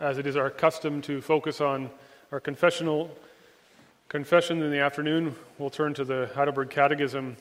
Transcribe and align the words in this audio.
as 0.00 0.18
it 0.18 0.26
is 0.26 0.36
our 0.36 0.50
custom 0.50 1.02
to 1.02 1.20
focus 1.20 1.60
on 1.60 1.90
our 2.30 2.38
confessional 2.38 3.10
confession 4.08 4.62
in 4.62 4.70
the 4.70 4.78
afternoon, 4.78 5.34
we'll 5.58 5.70
turn 5.70 5.92
to 5.94 6.04
the 6.04 6.30
Heidelberg 6.34 6.70
Catechism 6.70 7.36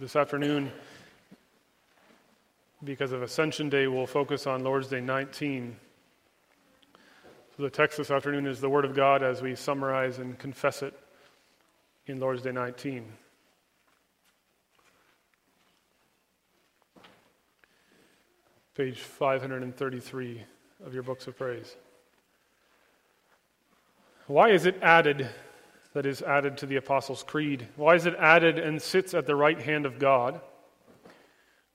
this 0.00 0.16
afternoon. 0.16 0.72
Because 2.82 3.12
of 3.12 3.22
Ascension 3.22 3.68
Day, 3.68 3.86
we'll 3.86 4.06
focus 4.06 4.46
on 4.46 4.64
Lord's 4.64 4.88
Day 4.88 5.00
19. 5.00 5.76
So 7.56 7.62
the 7.62 7.70
text 7.70 7.98
this 7.98 8.10
afternoon 8.10 8.46
is 8.46 8.60
the 8.60 8.68
Word 8.68 8.84
of 8.84 8.94
God 8.94 9.22
as 9.22 9.42
we 9.42 9.54
summarize 9.54 10.18
and 10.18 10.38
confess 10.38 10.82
it 10.82 10.98
in 12.06 12.20
Lord's 12.20 12.42
Day 12.42 12.52
19. 12.52 13.04
Page 18.74 19.00
533 19.00 20.44
of 20.84 20.94
your 20.94 21.02
books 21.02 21.26
of 21.26 21.36
praise. 21.36 21.76
Why 24.26 24.50
is 24.50 24.66
it 24.66 24.78
added 24.82 25.28
that 25.94 26.06
is 26.06 26.20
added 26.20 26.58
to 26.58 26.66
the 26.66 26.76
Apostles' 26.76 27.22
Creed? 27.22 27.66
Why 27.76 27.94
is 27.94 28.06
it 28.06 28.14
added 28.18 28.58
and 28.58 28.82
sits 28.82 29.14
at 29.14 29.26
the 29.26 29.36
right 29.36 29.60
hand 29.60 29.86
of 29.86 29.98
God? 29.98 30.40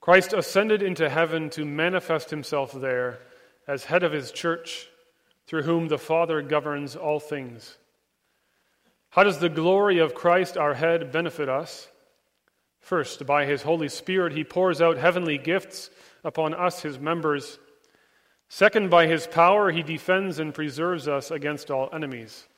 Christ 0.02 0.34
ascended 0.34 0.81
into 0.81 1.09
heaven 1.09 1.49
to 1.52 1.63
manifest 1.66 2.30
himself 2.30 2.72
there 2.73 3.20
as 3.67 3.85
head 3.85 4.03
of 4.03 4.11
his 4.11 4.31
church, 4.31 4.89
through 5.47 5.63
whom 5.63 5.88
the 5.88 5.97
Father 5.97 6.41
governs 6.41 6.95
all 6.95 7.20
things. 7.20 7.77
How 9.11 9.23
does 9.23 9.39
the 9.39 9.49
glory 9.49 9.99
of 9.99 10.16
Christ, 10.16 10.58
our 10.58 10.73
head, 10.73 11.11
benefit 11.11 11.49
us? 11.49 11.88
First, 12.80 13.25
by 13.25 13.45
his 13.45 13.61
Holy 13.61 13.89
Spirit, 13.89 14.33
he 14.33 14.44
pours 14.44 14.81
out 14.81 14.97
heavenly 14.97 15.38
gifts 15.38 15.89
upon 16.23 16.53
us, 16.53 16.81
his 16.81 16.97
members. 16.99 17.59
Second, 18.53 18.89
by 18.89 19.07
his 19.07 19.27
power, 19.27 19.71
he 19.71 19.81
defends 19.81 20.37
and 20.37 20.53
preserves 20.53 21.07
us 21.07 21.31
against 21.31 21.71
all 21.71 21.87
enemies. 21.93 22.49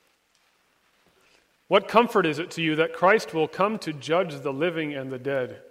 What 1.68 1.86
comfort 1.86 2.26
is 2.26 2.40
it 2.40 2.50
to 2.50 2.62
you 2.62 2.74
that 2.74 2.94
Christ 2.94 3.32
will 3.32 3.46
come 3.46 3.78
to 3.78 3.92
judge 3.92 4.40
the 4.40 4.52
living 4.52 4.92
and 4.92 5.12
the 5.12 5.20
dead? 5.20 5.62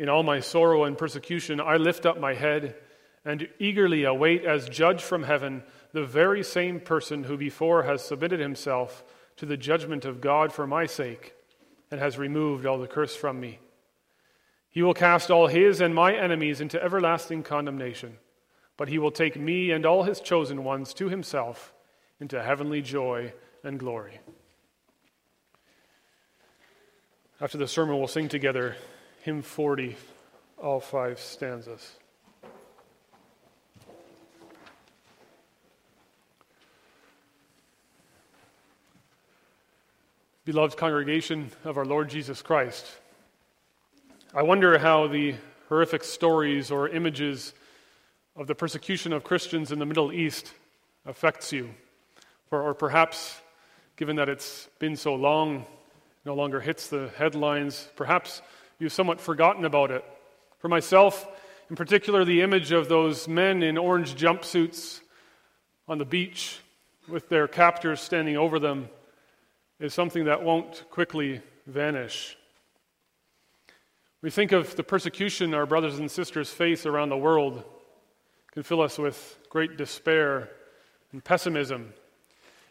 In 0.00 0.08
all 0.08 0.24
my 0.24 0.40
sorrow 0.40 0.82
and 0.82 0.98
persecution, 0.98 1.60
I 1.60 1.76
lift 1.76 2.06
up 2.06 2.18
my 2.18 2.34
head 2.34 2.74
and 3.24 3.48
eagerly 3.60 4.02
await 4.02 4.44
as 4.44 4.68
judge 4.68 5.00
from 5.00 5.22
heaven 5.22 5.62
the 5.92 6.04
very 6.04 6.42
same 6.42 6.80
person 6.80 7.22
who 7.22 7.36
before 7.36 7.84
has 7.84 8.04
submitted 8.04 8.40
himself 8.40 9.04
to 9.36 9.46
the 9.46 9.56
judgment 9.56 10.04
of 10.04 10.20
God 10.20 10.52
for 10.52 10.66
my 10.66 10.86
sake 10.86 11.34
and 11.92 12.00
has 12.00 12.18
removed 12.18 12.66
all 12.66 12.78
the 12.78 12.88
curse 12.88 13.14
from 13.14 13.38
me. 13.38 13.60
He 14.70 14.82
will 14.82 14.92
cast 14.92 15.30
all 15.30 15.46
his 15.46 15.80
and 15.80 15.94
my 15.94 16.12
enemies 16.12 16.60
into 16.60 16.82
everlasting 16.82 17.44
condemnation, 17.44 18.18
but 18.76 18.88
he 18.88 18.98
will 18.98 19.10
take 19.10 19.36
me 19.36 19.70
and 19.70 19.84
all 19.84 20.02
his 20.02 20.20
chosen 20.20 20.64
ones 20.64 20.94
to 20.94 21.08
himself 21.08 21.72
into 22.20 22.42
heavenly 22.42 22.82
joy 22.82 23.32
and 23.64 23.78
glory. 23.78 24.20
After 27.40 27.58
the 27.58 27.66
sermon, 27.66 27.98
we'll 27.98 28.06
sing 28.06 28.28
together 28.28 28.76
hymn 29.22 29.42
40, 29.42 29.96
all 30.62 30.80
five 30.80 31.18
stanzas. 31.18 31.96
Beloved 40.44 40.76
congregation 40.76 41.50
of 41.64 41.78
our 41.78 41.84
Lord 41.84 42.10
Jesus 42.10 42.42
Christ, 42.42 42.86
I 44.34 44.42
wonder 44.42 44.76
how 44.78 45.06
the 45.06 45.34
horrific 45.68 46.02
stories 46.02 46.70
or 46.70 46.88
images 46.88 47.54
of 48.34 48.46
the 48.46 48.54
persecution 48.54 49.12
of 49.12 49.24
Christians 49.24 49.72
in 49.72 49.78
the 49.78 49.86
Middle 49.86 50.12
East 50.12 50.52
affects 51.04 51.52
you. 51.52 51.70
Or, 52.50 52.62
or 52.62 52.74
perhaps, 52.74 53.40
given 53.96 54.16
that 54.16 54.28
it's 54.28 54.68
been 54.78 54.96
so 54.96 55.14
long, 55.14 55.66
no 56.24 56.34
longer 56.34 56.60
hits 56.60 56.88
the 56.88 57.10
headlines, 57.16 57.88
perhaps 57.96 58.40
you've 58.78 58.92
somewhat 58.92 59.20
forgotten 59.20 59.64
about 59.64 59.90
it. 59.90 60.04
For 60.58 60.68
myself, 60.68 61.26
in 61.68 61.76
particular, 61.76 62.24
the 62.24 62.42
image 62.42 62.72
of 62.72 62.88
those 62.88 63.28
men 63.28 63.62
in 63.62 63.76
orange 63.76 64.14
jumpsuits 64.14 65.00
on 65.86 65.98
the 65.98 66.04
beach 66.04 66.60
with 67.08 67.28
their 67.28 67.48
captors 67.48 68.00
standing 68.00 68.36
over 68.36 68.58
them 68.58 68.88
is 69.80 69.92
something 69.92 70.24
that 70.24 70.42
won't 70.42 70.84
quickly 70.90 71.42
vanish. 71.66 72.36
We 74.22 74.30
think 74.30 74.52
of 74.52 74.76
the 74.76 74.84
persecution 74.84 75.52
our 75.52 75.66
brothers 75.66 75.98
and 75.98 76.10
sisters 76.10 76.48
face 76.48 76.86
around 76.86 77.08
the 77.08 77.16
world 77.16 77.64
can 78.52 78.62
fill 78.62 78.82
us 78.82 78.98
with 78.98 79.38
great 79.48 79.78
despair 79.78 80.50
and 81.10 81.24
pessimism. 81.24 81.94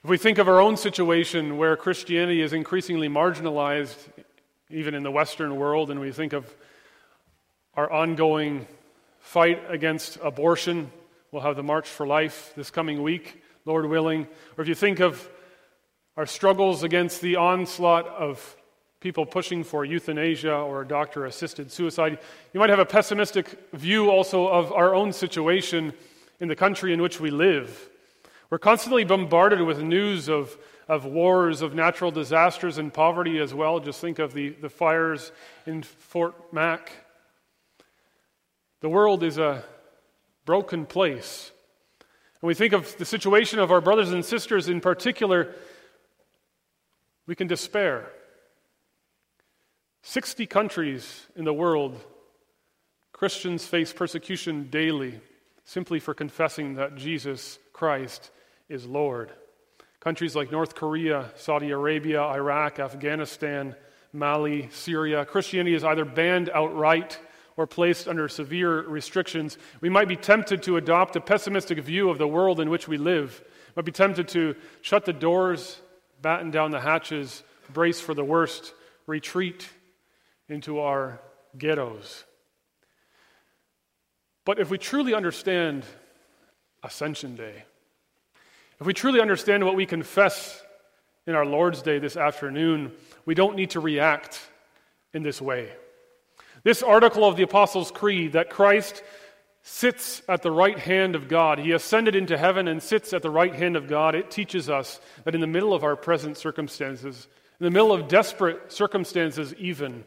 If 0.04 0.10
we 0.12 0.18
think 0.18 0.38
of 0.38 0.48
our 0.48 0.62
own 0.62 0.78
situation 0.78 1.58
where 1.58 1.76
Christianity 1.76 2.42
is 2.42 2.54
increasingly 2.54 3.10
marginalized, 3.10 3.98
even 4.70 4.94
in 4.94 5.02
the 5.02 5.10
Western 5.10 5.56
world, 5.56 5.90
and 5.90 6.00
we 6.00 6.12
think 6.12 6.34
of 6.34 6.56
our 7.74 7.92
ongoing 7.92 8.68
fight 9.20 9.60
against 9.70 10.20
abortion, 10.22 10.92
we'll 11.32 11.42
have 11.42 11.56
the 11.56 11.64
March 11.64 11.88
for 11.88 12.06
Life 12.06 12.54
this 12.56 12.70
coming 12.70 13.02
week, 13.02 13.42
Lord 13.66 13.88
willing. 13.88 14.28
Or 14.58 14.62
if 14.62 14.68
you 14.68 14.76
think 14.76 15.00
of 15.00 15.28
our 16.16 16.28
struggles 16.28 16.84
against 16.84 17.22
the 17.22 17.38
onslaught 17.38 18.08
of 18.08 18.56
people 19.02 19.26
pushing 19.26 19.64
for 19.64 19.84
euthanasia 19.84 20.54
or 20.54 20.86
doctor 20.86 21.26
assisted 21.26 21.72
suicide. 21.72 22.20
You 22.54 22.60
might 22.60 22.70
have 22.70 22.80
a 22.80 22.86
pessimistic 22.86 23.58
view 23.74 24.12
also 24.12 24.48
of 24.48 24.72
our 24.72 24.94
own 24.94 25.12
situation 25.12 25.92
in 26.40 26.48
the 26.48 26.56
country 26.56 26.94
in 26.94 27.02
which 27.02 27.20
we 27.20 27.32
live. 27.32 27.90
We're 28.52 28.60
constantly 28.60 29.04
bombarded 29.04 29.62
with 29.62 29.82
news 29.82 30.30
of, 30.30 30.56
of 30.88 31.04
wars, 31.04 31.64
of 31.64 31.74
natural 31.74 32.12
disasters, 32.12 32.78
and 32.78 32.94
poverty 32.94 33.40
as 33.40 33.56
well. 33.56 33.80
Just 33.80 34.00
think 34.02 34.20
of 34.20 34.34
the, 34.34 34.50
the 34.50 34.70
fires 34.70 35.32
in 35.66 35.82
Fort 35.82 36.54
Mac. 36.54 36.92
The 38.82 38.90
world 38.90 39.24
is 39.24 39.40
a 39.40 39.64
broken 40.46 40.86
place. 40.86 41.52
And 42.42 42.48
we 42.48 42.54
think 42.54 42.74
of 42.74 42.96
the 42.98 43.06
situation 43.06 43.58
of 43.58 43.72
our 43.72 43.82
brothers 43.82 44.12
and 44.12 44.24
sisters 44.24 44.70
in 44.70 44.80
particular, 44.80 45.56
we 47.26 47.36
can 47.36 47.48
despair. 47.48 48.12
60 50.04 50.48
countries 50.48 51.28
in 51.36 51.46
the 51.46 51.54
world, 51.54 52.00
Christians 53.14 53.66
face 53.66 53.94
persecution 53.94 54.70
daily 54.72 55.20
simply 55.64 56.00
for 56.00 56.14
confessing 56.14 56.76
that 56.76 56.96
Jesus 56.96 57.60
Christ 57.72 58.32
is 58.68 58.86
Lord. 58.86 59.32
Countries 60.00 60.36
like 60.36 60.52
North 60.52 60.74
Korea, 60.74 61.30
Saudi 61.36 61.70
Arabia, 61.70 62.24
Iraq, 62.24 62.80
Afghanistan, 62.80 63.76
Mali, 64.12 64.70
Syria, 64.72 65.24
Christianity 65.24 65.76
is 65.76 65.84
either 65.84 66.04
banned 66.04 66.50
outright 66.50 67.20
or 67.56 67.68
placed 67.68 68.08
under 68.08 68.28
severe 68.28 68.82
restrictions. 68.82 69.60
We 69.82 69.90
might 69.90 70.08
be 70.08 70.16
tempted 70.16 70.64
to 70.64 70.78
adopt 70.78 71.16
a 71.16 71.22
pessimistic 71.22 71.78
view 71.80 72.10
of 72.10 72.18
the 72.18 72.28
world 72.28 72.60
in 72.60 72.72
which 72.72 72.88
we 72.88 72.98
live. 72.98 73.40
We 73.76 73.82
might 73.82 73.86
be 73.86 73.92
tempted 73.92 74.28
to 74.30 74.56
shut 74.82 75.06
the 75.06 75.14
doors, 75.14 75.80
batten 76.24 76.50
down 76.50 76.72
the 76.72 76.82
hatches, 76.82 77.44
brace 77.72 78.02
for 78.02 78.16
the 78.16 78.24
worst, 78.24 78.74
retreat 79.06 79.70
into 80.52 80.80
our 80.80 81.20
ghettos. 81.58 82.26
But 84.46 84.60
if 84.60 84.70
we 84.70 84.78
truly 84.78 85.14
understand 85.14 85.86
Ascension 86.84 87.36
Day, 87.36 87.64
if 88.80 88.88
we 88.88 88.94
truly 88.94 89.22
understand 89.22 89.64
what 89.64 89.76
we 89.76 89.86
confess 89.86 90.62
in 91.28 91.36
our 91.36 91.46
Lord's 91.46 91.82
Day 91.82 92.00
this 92.00 92.18
afternoon, 92.18 92.92
we 93.26 93.36
don't 93.36 93.56
need 93.56 93.72
to 93.72 93.80
react 93.80 94.42
in 95.14 95.24
this 95.24 95.42
way. 95.42 95.70
This 96.64 96.84
article 96.84 97.24
of 97.26 97.38
the 97.38 97.44
Apostles' 97.44 97.92
Creed 97.92 98.34
that 98.34 98.50
Christ 98.50 99.04
sits 99.64 100.24
at 100.28 100.42
the 100.42 100.52
right 100.52 100.78
hand 100.78 101.16
of 101.16 101.28
God, 101.28 101.60
he 101.60 101.72
ascended 101.72 102.16
into 102.16 102.38
heaven 102.38 102.68
and 102.68 102.82
sits 102.82 103.14
at 103.14 103.22
the 103.22 103.30
right 103.30 103.54
hand 103.54 103.76
of 103.76 103.88
God, 103.88 104.16
it 104.16 104.32
teaches 104.32 104.70
us 104.70 105.00
that 105.24 105.36
in 105.36 105.42
the 105.42 105.48
middle 105.48 105.74
of 105.74 105.84
our 105.84 105.96
present 105.96 106.36
circumstances, 106.36 107.28
in 107.60 107.66
the 107.66 107.72
middle 107.72 107.92
of 107.92 108.08
desperate 108.08 108.72
circumstances, 108.72 109.54
even, 109.56 110.04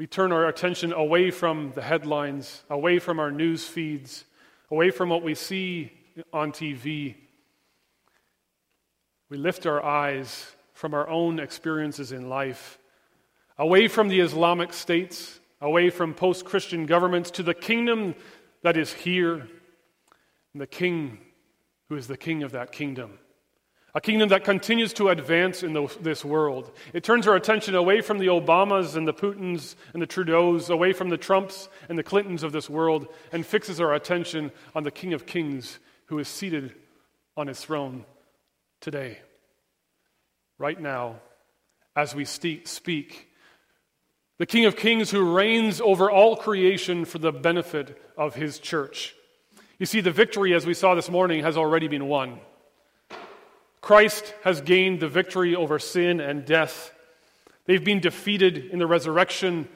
we 0.00 0.06
turn 0.06 0.32
our 0.32 0.46
attention 0.46 0.94
away 0.94 1.30
from 1.30 1.72
the 1.74 1.82
headlines, 1.82 2.64
away 2.70 2.98
from 2.98 3.20
our 3.20 3.30
news 3.30 3.66
feeds, 3.66 4.24
away 4.70 4.90
from 4.90 5.10
what 5.10 5.22
we 5.22 5.34
see 5.34 5.92
on 6.32 6.52
TV. 6.52 7.16
We 9.28 9.36
lift 9.36 9.66
our 9.66 9.84
eyes 9.84 10.52
from 10.72 10.94
our 10.94 11.06
own 11.06 11.38
experiences 11.38 12.12
in 12.12 12.30
life, 12.30 12.78
away 13.58 13.88
from 13.88 14.08
the 14.08 14.20
Islamic 14.20 14.72
states, 14.72 15.38
away 15.60 15.90
from 15.90 16.14
post 16.14 16.46
Christian 16.46 16.86
governments, 16.86 17.30
to 17.32 17.42
the 17.42 17.52
kingdom 17.52 18.14
that 18.62 18.78
is 18.78 18.94
here, 18.94 19.46
and 20.54 20.62
the 20.62 20.66
king 20.66 21.18
who 21.90 21.96
is 21.96 22.06
the 22.06 22.16
king 22.16 22.42
of 22.42 22.52
that 22.52 22.72
kingdom. 22.72 23.18
A 23.94 24.00
kingdom 24.00 24.28
that 24.28 24.44
continues 24.44 24.92
to 24.94 25.08
advance 25.08 25.62
in 25.62 25.72
the, 25.72 25.86
this 26.00 26.24
world. 26.24 26.70
It 26.92 27.02
turns 27.02 27.26
our 27.26 27.34
attention 27.34 27.74
away 27.74 28.00
from 28.00 28.18
the 28.18 28.26
Obamas 28.26 28.94
and 28.96 29.06
the 29.06 29.12
Putins 29.12 29.74
and 29.92 30.00
the 30.00 30.06
Trudeaus, 30.06 30.70
away 30.70 30.92
from 30.92 31.08
the 31.08 31.16
Trumps 31.16 31.68
and 31.88 31.98
the 31.98 32.02
Clintons 32.02 32.42
of 32.42 32.52
this 32.52 32.70
world, 32.70 33.08
and 33.32 33.44
fixes 33.44 33.80
our 33.80 33.94
attention 33.94 34.52
on 34.74 34.84
the 34.84 34.90
King 34.90 35.12
of 35.12 35.26
Kings 35.26 35.78
who 36.06 36.18
is 36.18 36.28
seated 36.28 36.74
on 37.36 37.46
his 37.46 37.60
throne 37.60 38.04
today, 38.80 39.18
right 40.58 40.80
now, 40.80 41.16
as 41.96 42.14
we 42.14 42.24
speak. 42.24 43.28
The 44.38 44.46
King 44.46 44.64
of 44.66 44.76
Kings 44.76 45.10
who 45.10 45.34
reigns 45.34 45.80
over 45.80 46.10
all 46.10 46.36
creation 46.36 47.04
for 47.04 47.18
the 47.18 47.32
benefit 47.32 48.00
of 48.16 48.34
his 48.34 48.58
church. 48.58 49.14
You 49.78 49.86
see, 49.86 50.00
the 50.00 50.10
victory, 50.10 50.54
as 50.54 50.66
we 50.66 50.74
saw 50.74 50.94
this 50.94 51.10
morning, 51.10 51.42
has 51.42 51.56
already 51.56 51.88
been 51.88 52.06
won. 52.06 52.40
Christ 53.80 54.34
has 54.44 54.60
gained 54.60 55.00
the 55.00 55.08
victory 55.08 55.56
over 55.56 55.78
sin 55.78 56.20
and 56.20 56.44
death. 56.44 56.92
They've 57.64 57.84
been 57.84 58.00
defeated 58.00 58.66
in 58.66 58.78
the 58.78 58.86
resurrection, 58.86 59.68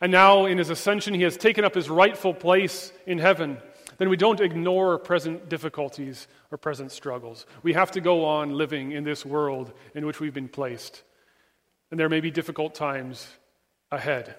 and 0.00 0.10
now 0.10 0.46
in 0.46 0.58
his 0.58 0.70
ascension, 0.70 1.14
he 1.14 1.22
has 1.22 1.36
taken 1.36 1.64
up 1.64 1.74
his 1.74 1.88
rightful 1.88 2.34
place 2.34 2.92
in 3.06 3.18
heaven. 3.18 3.58
Then 3.96 4.08
we 4.08 4.16
don't 4.16 4.40
ignore 4.40 4.98
present 4.98 5.48
difficulties 5.48 6.26
or 6.50 6.58
present 6.58 6.90
struggles. 6.90 7.46
We 7.62 7.74
have 7.74 7.92
to 7.92 8.00
go 8.00 8.24
on 8.24 8.54
living 8.54 8.90
in 8.92 9.04
this 9.04 9.24
world 9.24 9.72
in 9.94 10.04
which 10.04 10.18
we've 10.18 10.34
been 10.34 10.48
placed. 10.48 11.02
And 11.90 12.00
there 12.00 12.08
may 12.08 12.20
be 12.20 12.32
difficult 12.32 12.74
times 12.74 13.28
ahead. 13.92 14.34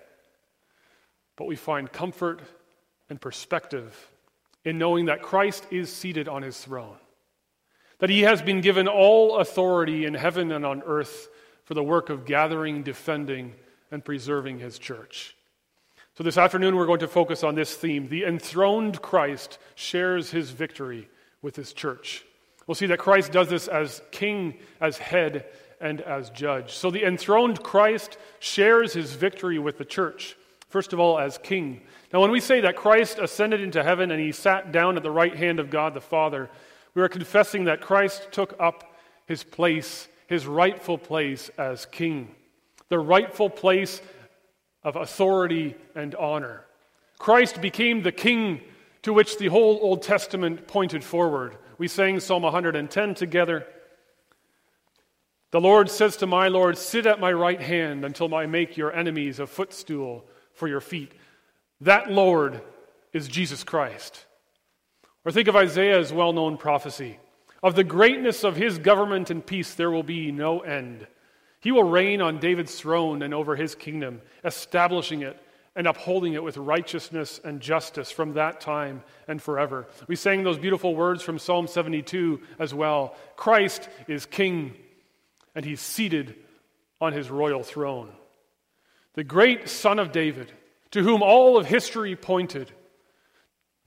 But 1.37 1.45
we 1.45 1.55
find 1.55 1.89
comfort 1.89 2.41
and 3.09 3.19
perspective 3.21 4.11
in 4.65 4.77
knowing 4.77 5.05
that 5.05 5.21
Christ 5.21 5.65
is 5.71 5.91
seated 5.91 6.27
on 6.27 6.41
his 6.41 6.57
throne 6.57 6.97
that 7.99 8.09
he 8.09 8.21
has 8.21 8.41
been 8.41 8.61
given 8.61 8.87
all 8.87 9.37
authority 9.37 10.05
in 10.05 10.13
heaven 10.13 10.51
and 10.51 10.65
on 10.65 10.81
earth 10.85 11.29
for 11.63 11.73
the 11.73 11.83
work 11.83 12.09
of 12.09 12.25
gathering, 12.25 12.83
defending, 12.83 13.53
and 13.91 14.03
preserving 14.03 14.59
his 14.59 14.77
church. 14.77 15.35
So, 16.17 16.23
this 16.23 16.37
afternoon, 16.37 16.75
we're 16.75 16.85
going 16.85 16.99
to 16.99 17.07
focus 17.07 17.43
on 17.43 17.55
this 17.55 17.75
theme. 17.75 18.07
The 18.07 18.23
enthroned 18.23 19.01
Christ 19.01 19.57
shares 19.75 20.31
his 20.31 20.51
victory 20.51 21.09
with 21.41 21.55
his 21.55 21.73
church. 21.73 22.23
We'll 22.67 22.75
see 22.75 22.85
that 22.87 22.99
Christ 22.99 23.31
does 23.31 23.49
this 23.49 23.67
as 23.67 24.01
king, 24.11 24.55
as 24.79 24.97
head, 24.97 25.45
and 25.81 25.99
as 26.01 26.29
judge. 26.29 26.71
So, 26.71 26.89
the 26.89 27.03
enthroned 27.03 27.61
Christ 27.63 28.17
shares 28.39 28.93
his 28.93 29.13
victory 29.13 29.59
with 29.59 29.77
the 29.77 29.85
church, 29.85 30.37
first 30.69 30.93
of 30.93 30.99
all, 30.99 31.19
as 31.19 31.37
king. 31.37 31.81
Now, 32.13 32.21
when 32.21 32.31
we 32.31 32.39
say 32.39 32.61
that 32.61 32.77
Christ 32.77 33.19
ascended 33.19 33.59
into 33.59 33.83
heaven 33.83 34.09
and 34.09 34.21
he 34.21 34.31
sat 34.31 34.71
down 34.71 34.95
at 34.95 35.03
the 35.03 35.11
right 35.11 35.35
hand 35.35 35.59
of 35.59 35.69
God 35.69 35.93
the 35.93 36.01
Father, 36.01 36.49
we 36.95 37.01
are 37.01 37.09
confessing 37.09 37.65
that 37.65 37.81
Christ 37.81 38.29
took 38.31 38.55
up 38.59 38.95
his 39.27 39.43
place, 39.43 40.07
his 40.27 40.47
rightful 40.47 40.97
place 40.97 41.49
as 41.57 41.85
king, 41.85 42.33
the 42.89 42.99
rightful 42.99 43.49
place 43.49 44.01
of 44.81 44.95
authority 44.95 45.75
and 45.93 46.15
honor. 46.15 46.65
Christ 47.19 47.61
became 47.61 48.01
the 48.01 48.11
king 48.11 48.61
to 49.01 49.13
which 49.13 49.37
the 49.37 49.47
whole 49.47 49.79
Old 49.81 50.01
Testament 50.01 50.67
pointed 50.67 51.03
forward. 51.03 51.57
We 51.77 51.87
sang 51.87 52.19
Psalm 52.19 52.43
110 52.43 53.15
together. 53.15 53.67
The 55.51 55.61
Lord 55.61 55.89
says 55.89 56.17
to 56.17 56.27
my 56.27 56.47
Lord, 56.47 56.77
Sit 56.77 57.05
at 57.05 57.19
my 57.19 57.31
right 57.31 57.61
hand 57.61 58.05
until 58.05 58.33
I 58.33 58.45
make 58.45 58.77
your 58.77 58.93
enemies 58.93 59.39
a 59.39 59.47
footstool 59.47 60.25
for 60.53 60.67
your 60.67 60.81
feet. 60.81 61.11
That 61.81 62.11
Lord 62.11 62.61
is 63.13 63.27
Jesus 63.27 63.63
Christ. 63.63 64.25
Or 65.25 65.31
think 65.31 65.47
of 65.47 65.55
Isaiah's 65.55 66.13
well 66.13 66.33
known 66.33 66.57
prophecy 66.57 67.19
of 67.65 67.73
the 67.73 67.83
greatness 67.83 68.43
of 68.43 68.55
his 68.55 68.77
government 68.77 69.31
and 69.31 69.43
peace, 69.43 69.73
there 69.73 69.89
will 69.89 70.03
be 70.03 70.31
no 70.31 70.59
end. 70.59 71.07
He 71.61 71.71
will 71.71 71.83
reign 71.83 72.21
on 72.21 72.37
David's 72.37 72.75
throne 72.79 73.23
and 73.23 73.33
over 73.33 73.55
his 73.55 73.73
kingdom, 73.73 74.21
establishing 74.43 75.23
it 75.23 75.41
and 75.75 75.87
upholding 75.87 76.33
it 76.33 76.43
with 76.43 76.57
righteousness 76.57 77.41
and 77.43 77.59
justice 77.59 78.11
from 78.11 78.33
that 78.33 78.61
time 78.61 79.01
and 79.27 79.41
forever. 79.41 79.87
We 80.07 80.15
sang 80.15 80.43
those 80.43 80.59
beautiful 80.59 80.95
words 80.95 81.23
from 81.23 81.39
Psalm 81.39 81.65
72 81.65 82.39
as 82.59 82.71
well. 82.71 83.15
Christ 83.35 83.89
is 84.07 84.27
king, 84.27 84.75
and 85.55 85.65
he's 85.65 85.81
seated 85.81 86.35
on 87.01 87.13
his 87.13 87.31
royal 87.31 87.63
throne. 87.63 88.11
The 89.15 89.23
great 89.23 89.69
son 89.69 89.97
of 89.97 90.11
David, 90.11 90.51
to 90.91 91.01
whom 91.01 91.23
all 91.23 91.57
of 91.57 91.65
history 91.65 92.15
pointed 92.15 92.71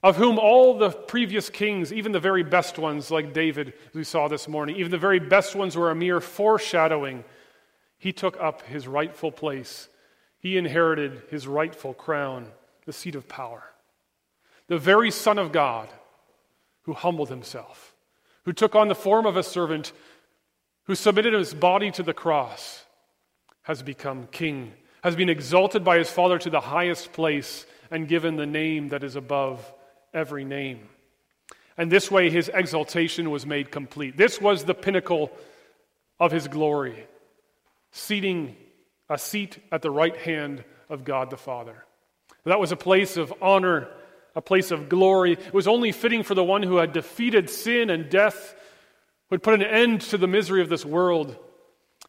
of 0.01 0.15
whom 0.15 0.39
all 0.39 0.77
the 0.77 0.91
previous 0.91 1.49
kings, 1.49 1.91
even 1.91 2.11
the 2.11 2.19
very 2.19 2.43
best 2.43 2.77
ones, 2.77 3.11
like 3.11 3.33
David, 3.33 3.73
we 3.93 4.03
saw 4.03 4.27
this 4.27 4.47
morning, 4.47 4.77
even 4.77 4.91
the 4.91 4.97
very 4.97 5.19
best 5.19 5.55
ones 5.55 5.75
were 5.75 5.91
a 5.91 5.95
mere 5.95 6.21
foreshadowing. 6.21 7.25
He 7.97 8.13
took 8.13 8.39
up 8.39 8.61
his 8.61 8.87
rightful 8.87 9.31
place. 9.31 9.89
He 10.39 10.57
inherited 10.57 11.23
his 11.29 11.47
rightful 11.47 11.93
crown, 11.93 12.47
the 12.85 12.93
seat 12.93 13.15
of 13.15 13.27
power. 13.27 13.63
The 14.67 14.77
very 14.77 15.11
Son 15.11 15.37
of 15.37 15.51
God 15.51 15.89
who 16.83 16.93
humbled 16.93 17.29
himself, 17.29 17.93
who 18.45 18.53
took 18.53 18.75
on 18.75 18.87
the 18.87 18.95
form 18.95 19.25
of 19.25 19.35
a 19.35 19.43
servant, 19.43 19.91
who 20.83 20.95
submitted 20.95 21.33
his 21.33 21.53
body 21.53 21.91
to 21.91 22.03
the 22.03 22.13
cross, 22.13 22.85
has 23.63 23.83
become 23.83 24.27
king, 24.31 24.71
has 25.03 25.15
been 25.15 25.29
exalted 25.29 25.83
by 25.83 25.97
his 25.97 26.09
Father 26.09 26.39
to 26.39 26.49
the 26.49 26.61
highest 26.61 27.11
place, 27.11 27.65
and 27.91 28.07
given 28.07 28.37
the 28.37 28.45
name 28.45 28.89
that 28.89 29.03
is 29.03 29.17
above 29.17 29.73
every 30.13 30.45
name. 30.45 30.89
And 31.77 31.89
this 31.89 32.11
way 32.11 32.29
his 32.29 32.51
exaltation 32.53 33.31
was 33.31 33.45
made 33.45 33.71
complete. 33.71 34.17
This 34.17 34.41
was 34.41 34.65
the 34.65 34.73
pinnacle 34.73 35.31
of 36.19 36.31
his 36.31 36.47
glory, 36.47 37.07
seating 37.91 38.57
a 39.09 39.17
seat 39.17 39.57
at 39.71 39.81
the 39.81 39.89
right 39.89 40.17
hand 40.17 40.65
of 40.89 41.05
God 41.05 41.29
the 41.29 41.37
Father. 41.37 41.85
That 42.43 42.59
was 42.59 42.71
a 42.71 42.77
place 42.77 43.15
of 43.15 43.33
honor, 43.41 43.87
a 44.35 44.41
place 44.41 44.71
of 44.71 44.89
glory. 44.89 45.33
It 45.33 45.53
was 45.53 45.67
only 45.67 45.91
fitting 45.91 46.23
for 46.23 46.35
the 46.35 46.43
one 46.43 46.63
who 46.63 46.77
had 46.77 46.91
defeated 46.91 47.49
sin 47.49 47.89
and 47.89 48.09
death, 48.09 48.55
who 49.29 49.35
had 49.35 49.43
put 49.43 49.53
an 49.53 49.63
end 49.63 50.01
to 50.01 50.17
the 50.17 50.27
misery 50.27 50.61
of 50.61 50.69
this 50.69 50.85
world, 50.85 51.37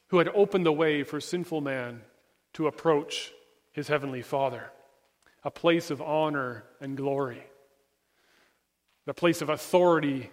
who 0.08 0.19
had 0.19 0.29
opened 0.35 0.67
the 0.67 0.73
way 0.73 1.05
for 1.05 1.20
sinful 1.20 1.61
man 1.61 2.00
to 2.55 2.67
approach 2.67 3.32
his 3.73 3.87
heavenly 3.87 4.23
Father. 4.23 4.70
A 5.44 5.50
place 5.50 5.91
of 5.91 6.02
honor 6.02 6.64
and 6.81 6.97
glory 6.97 7.44
the 9.11 9.15
place 9.15 9.43
of 9.43 9.49
authority 9.49 10.31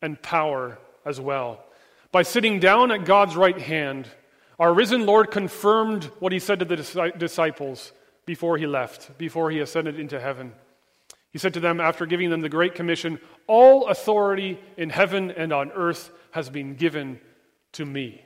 and 0.00 0.22
power 0.22 0.78
as 1.04 1.20
well. 1.20 1.64
By 2.12 2.22
sitting 2.22 2.60
down 2.60 2.92
at 2.92 3.04
God's 3.04 3.34
right 3.34 3.60
hand, 3.60 4.06
our 4.56 4.72
risen 4.72 5.04
Lord 5.04 5.32
confirmed 5.32 6.04
what 6.20 6.30
he 6.30 6.38
said 6.38 6.60
to 6.60 6.64
the 6.64 7.12
disciples 7.18 7.90
before 8.26 8.56
he 8.56 8.68
left, 8.68 9.18
before 9.18 9.50
he 9.50 9.58
ascended 9.58 9.98
into 9.98 10.20
heaven. 10.20 10.52
He 11.32 11.40
said 11.40 11.54
to 11.54 11.60
them, 11.60 11.80
after 11.80 12.06
giving 12.06 12.30
them 12.30 12.40
the 12.40 12.48
Great 12.48 12.76
Commission, 12.76 13.18
All 13.48 13.88
authority 13.88 14.60
in 14.76 14.90
heaven 14.90 15.32
and 15.32 15.52
on 15.52 15.72
earth 15.72 16.12
has 16.30 16.48
been 16.48 16.76
given 16.76 17.18
to 17.72 17.84
me. 17.84 18.24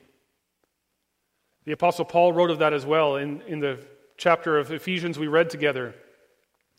The 1.64 1.73
Apostle 1.73 2.04
Paul 2.04 2.34
wrote 2.34 2.50
of 2.50 2.58
that 2.58 2.75
as 2.75 2.84
well 2.84 3.16
in, 3.16 3.40
in 3.46 3.61
the 3.61 3.82
chapter 4.18 4.58
of 4.58 4.70
Ephesians 4.70 5.18
we 5.18 5.28
read 5.28 5.49
together. 5.49 5.94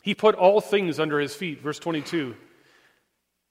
He 0.04 0.14
put 0.14 0.36
all 0.36 0.62
things 0.62 1.00
under 1.00 1.20
his 1.20 1.34
feet, 1.34 1.60
verse 1.60 1.80
22. 1.80 2.36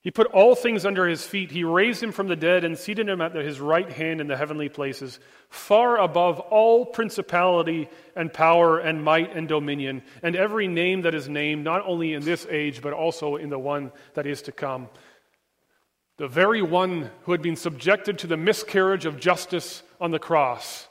He 0.04 0.11
put 0.11 0.26
all 0.26 0.54
things 0.54 0.84
under 0.84 1.08
his 1.08 1.26
feet. 1.26 1.50
He 1.50 1.64
raised 1.64 2.02
him 2.02 2.12
from 2.12 2.28
the 2.28 2.37
dead 2.37 2.62
and 2.62 2.76
seated 2.76 3.08
him 3.08 3.23
at 3.23 3.34
his 3.34 3.58
right 3.58 3.90
hand 3.90 4.20
in 4.20 4.26
the 4.26 4.37
heavenly 4.37 4.68
places, 4.68 5.18
far 5.49 5.99
above 5.99 6.38
all 6.40 6.84
principality 6.84 7.88
and 8.14 8.30
power 8.30 8.78
and 8.78 9.02
might 9.02 9.34
and 9.34 9.49
dominion, 9.49 10.02
and 10.23 10.37
every 10.37 10.68
name 10.68 11.00
that 11.02 11.14
is 11.14 11.26
named, 11.26 11.64
not 11.64 11.87
only 11.87 12.12
in 12.12 12.23
this 12.23 12.46
age, 12.50 12.82
but 12.82 12.92
also 12.92 13.37
in 13.37 13.49
the 13.49 13.58
one 13.58 13.92
that 14.12 14.26
is 14.26 14.42
to 14.42 14.52
come. 14.52 14.90
The 16.18 16.28
very 16.28 16.61
one 16.61 17.11
who 17.23 17.32
had 17.32 17.40
been 17.40 17.56
subjected 17.56 18.18
to 18.18 18.26
the 18.26 18.37
miscarriage 18.37 19.06
of 19.06 19.18
justice 19.18 19.82
on 20.02 20.11
the 20.11 20.18
cross, 20.18 20.87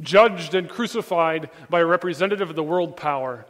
judged 0.00 0.56
and 0.56 0.68
crucified 0.68 1.50
by 1.70 1.80
a 1.80 1.86
representative 1.86 2.50
of 2.50 2.56
the 2.56 2.64
world 2.64 2.96
power, 2.96 3.46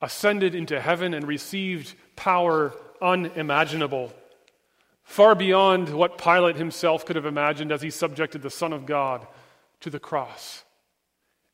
ascended 0.00 0.54
into 0.54 0.80
heaven 0.80 1.14
and 1.14 1.26
received 1.26 1.96
power 2.14 2.72
unimaginable, 3.00 4.12
far 5.02 5.34
beyond 5.34 5.88
what 5.90 6.18
Pilate 6.18 6.56
himself 6.56 7.04
could 7.04 7.16
have 7.16 7.26
imagined 7.26 7.72
as 7.72 7.82
he 7.82 7.90
subjected 7.90 8.42
the 8.42 8.50
Son 8.50 8.72
of 8.72 8.86
God 8.86 9.26
to 9.80 9.90
the 9.90 10.00
cross. 10.00 10.64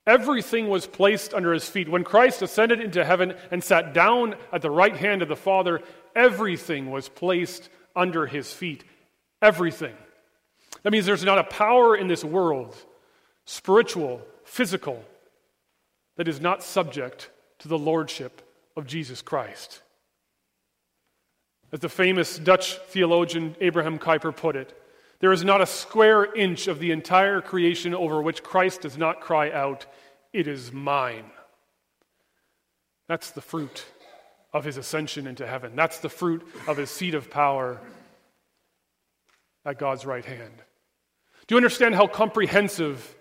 Everything 0.06 0.68
was 0.68 0.86
placed 0.86 1.34
under 1.34 1.52
his 1.52 1.68
feet. 1.68 1.88
When 1.88 2.04
Christ 2.04 2.42
ascended 2.42 2.80
into 2.80 3.04
heaven 3.04 3.34
and 3.50 3.62
sat 3.62 3.92
down 3.92 4.34
at 4.52 4.62
the 4.62 4.70
right 4.70 4.96
hand 4.96 5.22
of 5.22 5.28
the 5.28 5.36
Father, 5.36 5.82
everything 6.16 6.90
was 6.90 7.08
placed 7.08 7.68
under 7.94 8.26
his 8.26 8.52
feet. 8.52 8.84
Everything. 9.42 9.94
That 10.82 10.90
means 10.90 11.06
there's 11.06 11.24
not 11.24 11.38
a 11.38 11.44
power 11.44 11.94
in 11.96 12.08
this 12.08 12.24
world, 12.24 12.74
spiritual, 13.44 14.22
physical, 14.44 15.04
that 16.16 16.28
is 16.28 16.40
not 16.40 16.62
subject 16.62 17.30
to 17.60 17.68
the 17.68 17.78
lordship 17.78 18.42
of 18.76 18.86
Jesus 18.86 19.22
Christ. 19.22 19.82
As 21.72 21.80
the 21.80 21.88
famous 21.88 22.38
Dutch 22.38 22.76
theologian 22.88 23.54
Abraham 23.60 23.98
Kuyper 23.98 24.34
put 24.34 24.56
it, 24.56 24.76
There 25.20 25.32
is 25.32 25.44
not 25.44 25.60
a 25.60 25.66
square 25.66 26.24
inch 26.34 26.66
of 26.66 26.78
the 26.78 26.90
entire 26.90 27.40
creation 27.40 27.94
over 27.94 28.20
which 28.20 28.42
Christ 28.42 28.82
does 28.82 28.98
not 28.98 29.20
cry 29.20 29.50
out, 29.50 29.86
It 30.32 30.48
is 30.48 30.72
mine. 30.72 31.30
That's 33.06 33.30
the 33.30 33.40
fruit 33.40 33.84
of 34.52 34.64
his 34.64 34.76
ascension 34.76 35.26
into 35.26 35.46
heaven. 35.46 35.76
That's 35.76 35.98
the 35.98 36.08
fruit 36.08 36.46
of 36.66 36.76
his 36.76 36.90
seat 36.90 37.14
of 37.14 37.30
power 37.30 37.80
at 39.64 39.78
God's 39.78 40.06
right 40.06 40.24
hand. 40.24 40.54
Do 41.46 41.54
you 41.54 41.56
understand 41.56 41.94
how 41.94 42.06
comprehensive 42.06 43.14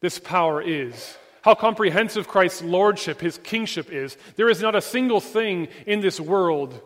this 0.00 0.18
power 0.18 0.60
is? 0.60 1.16
How 1.42 1.54
comprehensive 1.54 2.26
Christ's 2.26 2.62
lordship, 2.62 3.20
his 3.20 3.38
kingship 3.38 3.92
is? 3.92 4.16
There 4.34 4.50
is 4.50 4.60
not 4.60 4.74
a 4.74 4.80
single 4.80 5.20
thing 5.20 5.68
in 5.86 6.00
this 6.00 6.20
world 6.20 6.80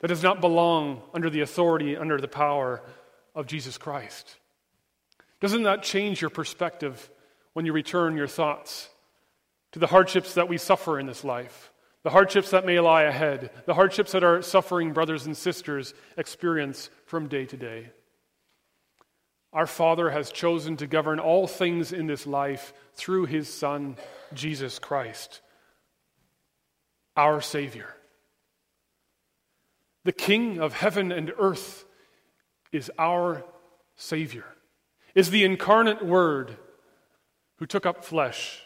that 0.00 0.08
does 0.08 0.22
not 0.22 0.40
belong 0.40 1.02
under 1.12 1.30
the 1.30 1.40
authority, 1.40 1.96
under 1.96 2.20
the 2.20 2.28
power 2.28 2.82
of 3.34 3.46
Jesus 3.46 3.78
Christ. 3.78 4.36
Doesn't 5.40 5.64
that 5.64 5.82
change 5.82 6.20
your 6.20 6.30
perspective 6.30 7.10
when 7.52 7.66
you 7.66 7.72
return 7.72 8.16
your 8.16 8.28
thoughts 8.28 8.88
to 9.72 9.78
the 9.78 9.86
hardships 9.86 10.34
that 10.34 10.48
we 10.48 10.58
suffer 10.58 10.98
in 10.98 11.06
this 11.06 11.24
life? 11.24 11.72
the 12.02 12.10
hardships 12.10 12.50
that 12.50 12.64
may 12.64 12.80
lie 12.80 13.02
ahead, 13.02 13.50
the 13.66 13.74
hardships 13.74 14.12
that 14.12 14.24
our 14.24 14.40
suffering 14.40 14.92
brothers 14.92 15.26
and 15.26 15.36
sisters 15.36 15.94
experience 16.16 16.90
from 17.06 17.28
day 17.28 17.44
to 17.44 17.56
day. 17.56 17.90
Our 19.52 19.66
Father 19.66 20.10
has 20.10 20.30
chosen 20.30 20.76
to 20.78 20.86
govern 20.86 21.18
all 21.18 21.46
things 21.46 21.92
in 21.92 22.06
this 22.06 22.26
life 22.26 22.72
through 22.94 23.26
His 23.26 23.52
Son, 23.52 23.96
Jesus 24.32 24.78
Christ, 24.78 25.40
our 27.16 27.40
Savior. 27.40 27.94
The 30.04 30.12
King 30.12 30.58
of 30.58 30.74
heaven 30.74 31.12
and 31.12 31.32
earth 31.38 31.84
is 32.72 32.90
our 32.98 33.44
Savior, 33.96 34.44
is 35.14 35.30
the 35.30 35.44
incarnate 35.44 36.04
Word 36.04 36.56
who 37.56 37.66
took 37.66 37.84
up 37.84 38.04
flesh 38.04 38.62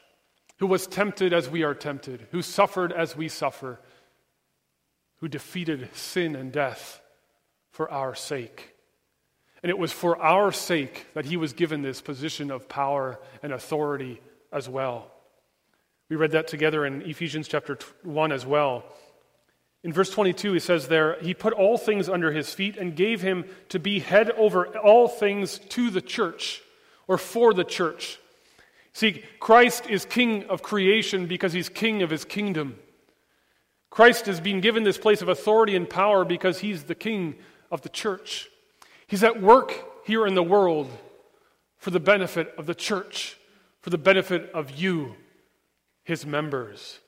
who 0.63 0.69
was 0.69 0.87
tempted 0.87 1.33
as 1.33 1.51
we 1.51 1.65
are 1.65 1.75
tempted, 1.75 2.29
who 2.31 2.41
suffered 2.41 2.93
as 2.93 3.17
we 3.17 3.27
suffer, 3.27 3.81
who 5.17 5.27
defeated 5.27 5.89
sin 5.93 6.37
and 6.37 6.53
death 6.53 7.03
for 7.73 7.91
our 7.91 8.15
sake. 8.15 8.73
And 9.61 9.71
it 9.71 9.77
was 9.77 9.91
for 9.91 10.17
our 10.23 10.53
sake 10.53 11.09
that 11.15 11.25
he 11.25 11.37
was 11.37 11.53
given 11.53 11.83
this 11.83 12.01
position 12.01 12.53
of 12.53 12.69
power 12.69 13.19
and 13.43 13.53
authority 13.53 14.21
as 14.53 14.69
well. 14.69 15.11
We 16.09 16.15
read 16.15 16.31
that 16.31 16.47
together 16.47 16.87
in 16.87 17.03
Ephesians 17.03 17.49
chapter 17.49 17.77
1 18.05 18.31
as 18.31 18.47
well. 18.47 18.85
In 19.85 19.93
verse 19.93 20.11
22, 20.11 20.53
he 20.53 20.61
says 20.61 20.89
there, 20.89 21.21
He 21.21 21.35
put 21.35 21.53
all 21.53 21.77
things 21.77 22.09
under 22.09 22.33
his 22.33 22.55
feet 22.55 22.77
and 22.77 22.95
gave 22.95 23.21
him 23.21 23.45
to 23.71 23.79
be 23.79 23.99
head 23.99 24.31
over 24.33 24.67
all 24.79 25.09
things 25.09 25.59
to 25.71 25.91
the 25.91 26.03
church, 26.03 26.63
or 27.09 27.19
for 27.19 27.53
the 27.53 27.65
church 27.65 28.19
See, 28.93 29.23
Christ 29.41 29.89
is 29.89 30.05
king 30.05 30.45
of 30.45 30.63
creation 30.63 31.27
because 31.27 31.53
he's 31.53 31.69
king 31.69 32.03
of 32.03 32.11
his 32.11 32.25
kingdom. 32.25 32.79
Christ 33.91 34.27
has 34.27 34.41
been 34.41 34.61
given 34.61 34.85
this 34.85 34.99
place 34.99 35.23
of 35.23 35.29
authority 35.29 35.77
and 35.77 35.89
power 35.89 36.25
because 36.25 36.59
he's 36.59 36.85
the 36.85 36.95
king 36.95 37.37
of 37.71 37.83
the 37.83 37.89
church. 37.89 38.49
He's 39.07 39.25
at 39.25 39.41
work 39.41 40.07
here 40.07 40.27
in 40.27 40.35
the 40.35 40.43
world 40.43 40.91
for 41.79 41.91
the 41.91 42.01
benefit 42.01 42.55
of 42.59 42.67
the 42.67 42.75
church, 42.75 43.39
for 43.81 43.91
the 43.91 43.99
benefit 43.99 44.51
of 44.53 44.71
you, 44.71 45.15
his 46.05 46.25
members. 46.25 47.01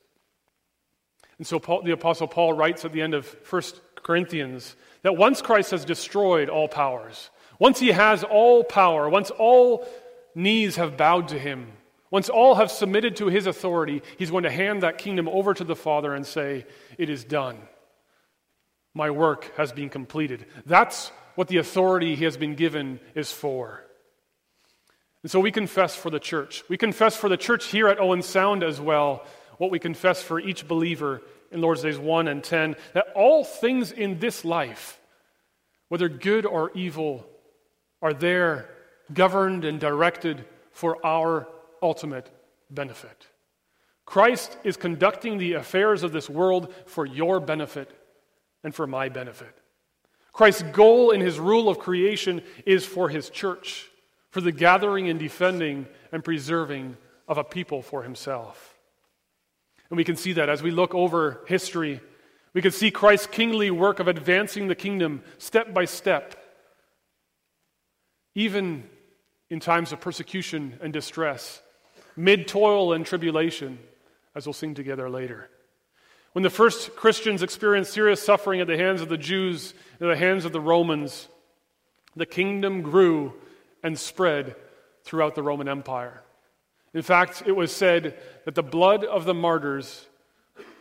And 1.38 1.47
so 1.47 1.59
Paul, 1.59 1.83
the 1.83 1.93
Apostle 1.93 2.29
Paul 2.29 2.53
writes 2.53 2.85
at 2.85 2.93
the 2.93 3.03
end 3.03 3.14
of 3.14 3.37
1 3.50 3.62
Corinthians 3.97 4.76
that 5.03 5.17
once 5.17 5.43
Christ 5.43 5.73
has 5.73 5.85
destroyed 5.85 6.49
all 6.49 6.69
powers, 6.69 7.31
once 7.59 7.79
he 7.79 7.88
has 7.88 8.25
all 8.25 8.64
power, 8.64 9.09
once 9.09 9.31
all 9.31 9.87
knees 10.35 10.76
have 10.76 10.97
bowed 10.97 11.29
to 11.29 11.38
him, 11.38 11.73
once 12.11 12.29
all 12.29 12.55
have 12.55 12.71
submitted 12.71 13.17
to 13.17 13.26
his 13.26 13.47
authority, 13.47 14.03
he's 14.19 14.31
going 14.31 14.45
to 14.45 14.50
hand 14.50 14.83
that 14.83 14.99
kingdom 14.99 15.29
over 15.29 15.53
to 15.53 15.64
the 15.64 15.75
Father 15.75 16.14
and 16.14 16.26
say, 16.26 16.64
It 16.97 17.11
is 17.11 17.25
done. 17.25 17.59
My 18.95 19.11
work 19.11 19.50
has 19.57 19.73
been 19.73 19.88
completed. 19.88 20.47
That's 20.64 21.11
what 21.35 21.49
the 21.49 21.57
authority 21.57 22.14
he 22.14 22.25
has 22.25 22.37
been 22.37 22.55
given 22.55 23.00
is 23.17 23.33
for. 23.33 23.85
And 25.23 25.31
so 25.31 25.41
we 25.41 25.50
confess 25.50 25.97
for 25.97 26.11
the 26.11 26.21
church. 26.21 26.62
We 26.69 26.76
confess 26.76 27.17
for 27.17 27.29
the 27.29 27.37
church 27.37 27.67
here 27.67 27.88
at 27.88 27.99
Owen 27.99 28.23
Sound 28.23 28.62
as 28.62 28.81
well, 28.81 29.25
what 29.58 29.70
we 29.70 29.78
confess 29.78 30.23
for 30.23 30.40
each 30.40 30.66
believer 30.66 31.23
in 31.50 31.61
Lord's 31.61 31.82
Days 31.82 31.99
1 31.99 32.28
and 32.28 32.42
10, 32.42 32.76
that 32.94 33.06
all 33.14 33.44
things 33.44 33.92
in 33.92 34.18
this 34.18 34.44
life, 34.44 35.00
whether 35.88 36.08
good 36.08 36.46
or 36.46 36.73
evil, 36.75 37.26
are 38.02 38.12
there 38.12 38.68
governed 39.12 39.64
and 39.64 39.78
directed 39.78 40.44
for 40.73 41.04
our 41.06 41.46
ultimate 41.82 42.28
benefit. 42.70 43.28
Christ 44.06 44.56
is 44.64 44.76
conducting 44.76 45.38
the 45.38 45.54
affairs 45.54 46.02
of 46.02 46.12
this 46.12 46.28
world 46.28 46.73
for 46.87 47.06
your 47.06 47.40
benefit 47.40 47.90
and 48.62 48.75
for 48.75 48.87
my 48.87 49.08
benefit. 49.08 49.54
Christ's 50.32 50.64
goal 50.64 51.12
in 51.12 51.20
his 51.20 51.38
rule 51.38 51.68
of 51.68 51.78
creation 51.78 52.42
is 52.66 52.84
for 52.84 53.08
his 53.08 53.30
church, 53.30 53.88
for 54.30 54.40
the 54.40 54.52
gathering 54.52 55.08
and 55.08 55.18
defending 55.18 55.87
and 56.11 56.25
preserving 56.25 56.96
of 57.28 57.38
a 57.38 57.44
people 57.44 57.82
for 57.82 58.02
himself. 58.02 58.74
And 59.95 59.97
we 59.97 60.03
can 60.03 60.17
see 60.17 60.33
that 60.33 60.49
as 60.49 60.61
we 60.61 60.73
look 60.73 60.93
over 60.93 61.45
history. 61.47 62.01
We 62.53 62.61
can 62.63 62.73
see 62.73 62.91
Christ's 62.91 63.29
kingly 63.29 63.71
work 63.71 64.01
of 64.01 64.09
advancing 64.09 64.67
the 64.67 64.75
kingdom 64.75 65.23
step 65.39 65.73
by 65.73 65.85
step, 65.85 66.35
even 68.35 68.91
in 69.51 69.61
times 69.61 69.93
of 69.93 70.01
persecution 70.01 70.81
and 70.83 70.93
distress, 70.93 71.63
mid 72.17 72.49
toil 72.49 72.93
and 72.93 73.07
tribulation, 73.07 73.79
as 74.35 74.47
we'll 74.47 74.53
sing 74.53 74.75
together 74.75 75.09
later. 75.09 75.49
When 76.33 76.43
the 76.43 76.51
first 76.51 76.97
Christians 76.97 77.45
experienced 77.45 77.93
serious 77.93 78.21
suffering 78.21 78.61
at 78.61 78.67
the 78.67 78.77
hands 78.77 79.01
of 79.01 79.09
the 79.09 79.17
Jews 79.17 79.75
and 80.01 80.11
at 80.11 80.15
the 80.15 80.19
hands 80.19 80.45
of 80.45 80.51
the 80.51 80.61
Romans, 80.61 81.29
the 82.17 82.27
kingdom 82.27 82.83
grew 82.83 83.33
and 83.85 83.97
spread 83.97 84.57
throughout 85.05 85.37
the 85.37 85.43
Roman 85.45 85.69
Empire. 85.69 86.24
In 86.95 87.03
fact, 87.03 87.43
it 87.45 87.53
was 87.53 87.75
said 87.75 88.17
that 88.45 88.55
the 88.55 88.63
blood 88.63 89.05
of 89.05 89.25
the 89.25 89.35
martyrs 89.35 90.07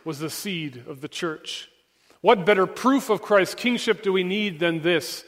was 0.04 0.20
the 0.20 0.30
seed 0.30 0.84
of 0.86 1.00
the 1.00 1.08
church. 1.08 1.68
What 2.20 2.46
better 2.46 2.66
proof 2.66 3.10
of 3.10 3.20
Christ's 3.20 3.56
kingship 3.56 4.02
do 4.02 4.12
we 4.12 4.24
need 4.24 4.60
than 4.60 4.80
this? 4.80 5.24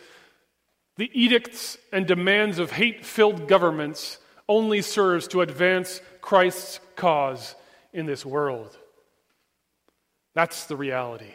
The 0.96 1.10
edicts 1.12 1.76
and 1.92 2.06
demands 2.06 2.58
of 2.58 2.70
hate 2.70 3.04
filled 3.04 3.48
governments 3.48 4.18
only 4.48 4.80
serves 4.80 5.28
to 5.28 5.42
advance 5.42 6.00
Christ's 6.20 6.80
cause 6.94 7.54
in 7.92 8.06
this 8.06 8.24
world. 8.24 8.78
That's 10.34 10.66
the 10.66 10.76
reality. 10.76 11.32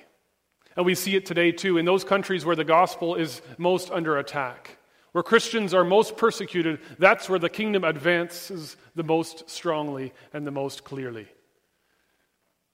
And 0.76 0.86
we 0.86 0.96
see 0.96 1.16
it 1.16 1.26
today 1.26 1.52
too 1.52 1.78
in 1.78 1.86
those 1.86 2.04
countries 2.04 2.46
where 2.46 2.56
the 2.56 2.64
gospel 2.64 3.16
is 3.16 3.42
most 3.58 3.92
under 3.92 4.18
attack. 4.18 4.78
Where 5.12 5.24
Christians 5.24 5.74
are 5.74 5.84
most 5.84 6.16
persecuted, 6.16 6.80
that's 6.98 7.30
where 7.30 7.40
the 7.40 7.50
kingdom 7.50 7.84
advances 7.84 8.78
the 8.96 9.04
most 9.04 9.50
strongly 9.50 10.14
and 10.34 10.48
the 10.48 10.52
most 10.52 10.84
clearly. 10.84 11.28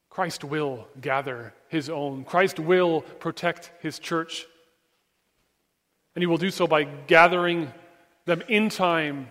Christ 0.10 0.44
will 0.44 0.88
gather 1.00 1.54
his 1.68 1.90
own. 1.90 2.24
Christ 2.24 2.60
will 2.60 3.02
protect 3.02 3.72
his 3.82 4.00
church. 4.00 4.46
And 6.16 6.22
he 6.22 6.28
will 6.28 6.38
do 6.38 6.52
so 6.52 6.68
by 6.68 6.84
gathering 6.84 7.72
them 8.26 8.44
in 8.48 8.70
time 8.70 9.28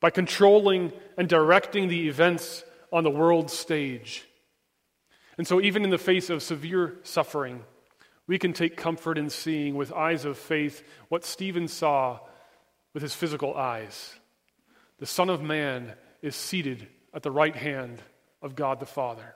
by 0.00 0.10
controlling 0.10 0.92
and 1.16 1.28
directing 1.28 1.88
the 1.88 2.08
events 2.08 2.64
on 2.92 3.04
the 3.04 3.10
world 3.10 3.50
stage. 3.50 4.26
And 5.38 5.46
so, 5.46 5.60
even 5.60 5.84
in 5.84 5.90
the 5.90 5.98
face 5.98 6.30
of 6.30 6.42
severe 6.42 6.96
suffering, 7.02 7.62
we 8.30 8.38
can 8.38 8.52
take 8.52 8.76
comfort 8.76 9.18
in 9.18 9.28
seeing 9.28 9.74
with 9.74 9.92
eyes 9.92 10.24
of 10.24 10.38
faith 10.38 10.84
what 11.08 11.24
Stephen 11.24 11.66
saw 11.66 12.20
with 12.94 13.02
his 13.02 13.12
physical 13.12 13.56
eyes. 13.56 14.14
The 14.98 15.06
Son 15.06 15.28
of 15.28 15.42
Man 15.42 15.94
is 16.22 16.36
seated 16.36 16.86
at 17.12 17.24
the 17.24 17.32
right 17.32 17.56
hand 17.56 18.00
of 18.40 18.54
God 18.54 18.78
the 18.78 18.86
Father, 18.86 19.34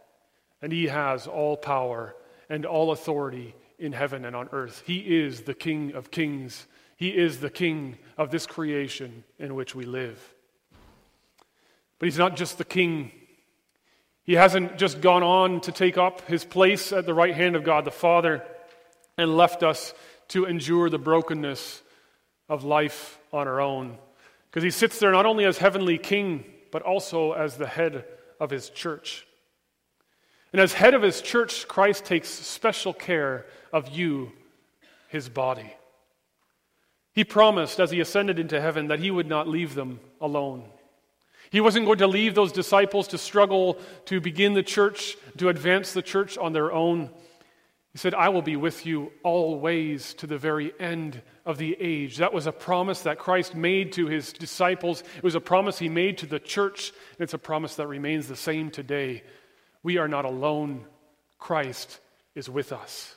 and 0.62 0.72
he 0.72 0.86
has 0.86 1.26
all 1.26 1.56
power 1.56 2.14
and 2.48 2.64
all 2.64 2.92
authority 2.92 3.56
in 3.80 3.90
heaven 3.90 4.24
and 4.24 4.36
on 4.36 4.48
earth. 4.52 4.84
He 4.86 4.98
is 4.98 5.40
the 5.40 5.54
King 5.54 5.94
of 5.94 6.12
kings, 6.12 6.68
he 6.96 7.08
is 7.08 7.40
the 7.40 7.50
King 7.50 7.98
of 8.16 8.30
this 8.30 8.46
creation 8.46 9.24
in 9.40 9.56
which 9.56 9.74
we 9.74 9.86
live. 9.86 10.22
But 11.98 12.06
he's 12.06 12.18
not 12.18 12.36
just 12.36 12.58
the 12.58 12.64
king. 12.64 13.10
He 14.22 14.34
hasn't 14.34 14.78
just 14.78 15.00
gone 15.00 15.24
on 15.24 15.62
to 15.62 15.72
take 15.72 15.98
up 15.98 16.28
his 16.28 16.44
place 16.44 16.92
at 16.92 17.06
the 17.06 17.12
right 17.12 17.34
hand 17.34 17.56
of 17.56 17.64
God 17.64 17.84
the 17.84 17.90
Father 17.90 18.44
and 19.16 19.36
left 19.36 19.62
us 19.62 19.94
to 20.28 20.44
endure 20.44 20.90
the 20.90 20.98
brokenness 20.98 21.82
of 22.48 22.64
life 22.64 23.18
on 23.32 23.46
our 23.46 23.60
own. 23.60 23.98
Because 24.50 24.62
he 24.62 24.70
sits 24.70 24.98
there 24.98 25.12
not 25.12 25.26
only 25.26 25.44
as 25.44 25.58
heavenly 25.58 25.98
king, 25.98 26.44
but 26.70 26.82
also 26.82 27.32
as 27.32 27.56
the 27.56 27.66
head 27.66 28.04
of 28.40 28.50
his 28.50 28.70
church. 28.70 29.26
And 30.52 30.60
as 30.60 30.72
head 30.72 30.94
of 30.94 31.02
his 31.02 31.20
church, 31.20 31.66
Christ 31.66 32.04
takes 32.04 32.28
special 32.28 32.92
care 32.92 33.46
of 33.72 33.88
you, 33.88 34.32
his 35.08 35.28
body. 35.28 35.72
He 37.12 37.24
promised 37.24 37.80
as 37.80 37.90
he 37.90 38.00
ascended 38.00 38.38
into 38.38 38.60
heaven 38.60 38.88
that 38.88 39.00
he 39.00 39.10
would 39.10 39.28
not 39.28 39.48
leave 39.48 39.74
them 39.74 40.00
alone. 40.20 40.64
He 41.50 41.60
wasn't 41.60 41.86
going 41.86 41.98
to 41.98 42.08
leave 42.08 42.34
those 42.34 42.50
disciples 42.50 43.08
to 43.08 43.18
struggle 43.18 43.78
to 44.06 44.20
begin 44.20 44.54
the 44.54 44.62
church, 44.62 45.16
to 45.38 45.48
advance 45.48 45.92
the 45.92 46.02
church 46.02 46.36
on 46.36 46.52
their 46.52 46.72
own. 46.72 47.10
He 47.94 47.98
said, 47.98 48.12
I 48.12 48.30
will 48.30 48.42
be 48.42 48.56
with 48.56 48.86
you 48.86 49.12
always 49.22 50.14
to 50.14 50.26
the 50.26 50.36
very 50.36 50.72
end 50.80 51.22
of 51.46 51.58
the 51.58 51.76
age. 51.78 52.16
That 52.16 52.34
was 52.34 52.48
a 52.48 52.52
promise 52.52 53.02
that 53.02 53.20
Christ 53.20 53.54
made 53.54 53.92
to 53.92 54.08
his 54.08 54.32
disciples. 54.32 55.04
It 55.16 55.22
was 55.22 55.36
a 55.36 55.40
promise 55.40 55.78
he 55.78 55.88
made 55.88 56.18
to 56.18 56.26
the 56.26 56.40
church, 56.40 56.92
and 57.12 57.20
it's 57.20 57.34
a 57.34 57.38
promise 57.38 57.76
that 57.76 57.86
remains 57.86 58.26
the 58.26 58.34
same 58.34 58.72
today. 58.72 59.22
We 59.84 59.98
are 59.98 60.08
not 60.08 60.24
alone, 60.24 60.86
Christ 61.38 62.00
is 62.34 62.50
with 62.50 62.72
us. 62.72 63.14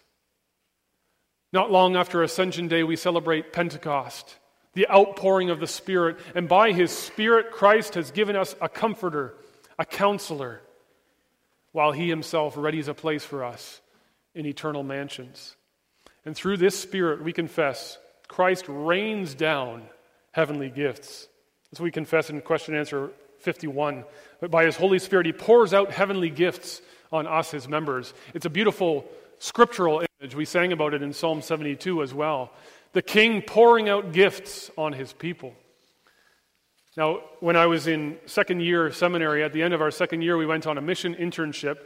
Not 1.51 1.71
long 1.71 1.95
after 1.95 2.21
Ascension 2.21 2.67
Day, 2.67 2.83
we 2.83 2.97
celebrate 2.97 3.53
Pentecost, 3.53 4.37
the 4.75 4.87
outpouring 4.91 5.49
of 5.49 5.59
the 5.59 5.65
Spirit. 5.65 6.19
And 6.35 6.47
by 6.47 6.71
His 6.71 6.91
Spirit, 6.91 7.49
Christ 7.49 7.95
has 7.95 8.11
given 8.11 8.35
us 8.35 8.55
a 8.61 8.69
comforter, 8.69 9.33
a 9.79 9.85
counselor, 9.85 10.61
while 11.71 11.93
He 11.93 12.07
Himself 12.09 12.53
readies 12.53 12.87
a 12.87 12.93
place 12.93 13.25
for 13.25 13.43
us 13.43 13.81
in 14.37 14.45
eternal 14.45 14.83
mansions. 14.83 15.55
And 16.25 16.35
through 16.35 16.57
this 16.57 16.77
Spirit, 16.79 17.23
we 17.23 17.33
confess 17.33 17.97
Christ 18.27 18.65
rains 18.67 19.33
down 19.33 19.83
heavenly 20.31 20.69
gifts. 20.69 21.27
As 21.71 21.79
we 21.79 21.91
confess 21.91 22.29
in 22.29 22.39
question 22.41 22.73
and 22.73 22.79
answer 22.79 23.11
51. 23.39 24.03
But 24.39 24.51
by 24.51 24.65
His 24.65 24.75
Holy 24.75 24.99
Spirit, 24.99 25.25
He 25.25 25.33
pours 25.33 25.73
out 25.73 25.91
heavenly 25.91 26.29
gifts 26.29 26.81
on 27.11 27.27
us, 27.27 27.51
His 27.51 27.67
members. 27.67 28.13
It's 28.33 28.45
a 28.45 28.49
beautiful 28.49 29.05
scriptural 29.39 30.03
image. 30.21 30.35
We 30.35 30.45
sang 30.45 30.71
about 30.71 30.93
it 30.93 31.01
in 31.01 31.13
Psalm 31.13 31.41
72 31.41 32.01
as 32.01 32.13
well. 32.13 32.51
The 32.93 33.01
king 33.01 33.41
pouring 33.41 33.89
out 33.89 34.11
gifts 34.11 34.71
on 34.77 34.93
his 34.93 35.13
people. 35.13 35.53
Now, 36.95 37.19
when 37.41 37.55
I 37.55 37.67
was 37.67 37.85
in 37.85 38.17
second 38.25 38.61
year 38.61 38.91
seminary, 38.91 39.43
at 39.43 39.53
the 39.53 39.61
end 39.61 39.73
of 39.73 39.81
our 39.81 39.91
second 39.91 40.23
year, 40.23 40.35
we 40.35 40.47
went 40.47 40.65
on 40.65 40.77
a 40.77 40.81
mission 40.81 41.13
internship. 41.13 41.77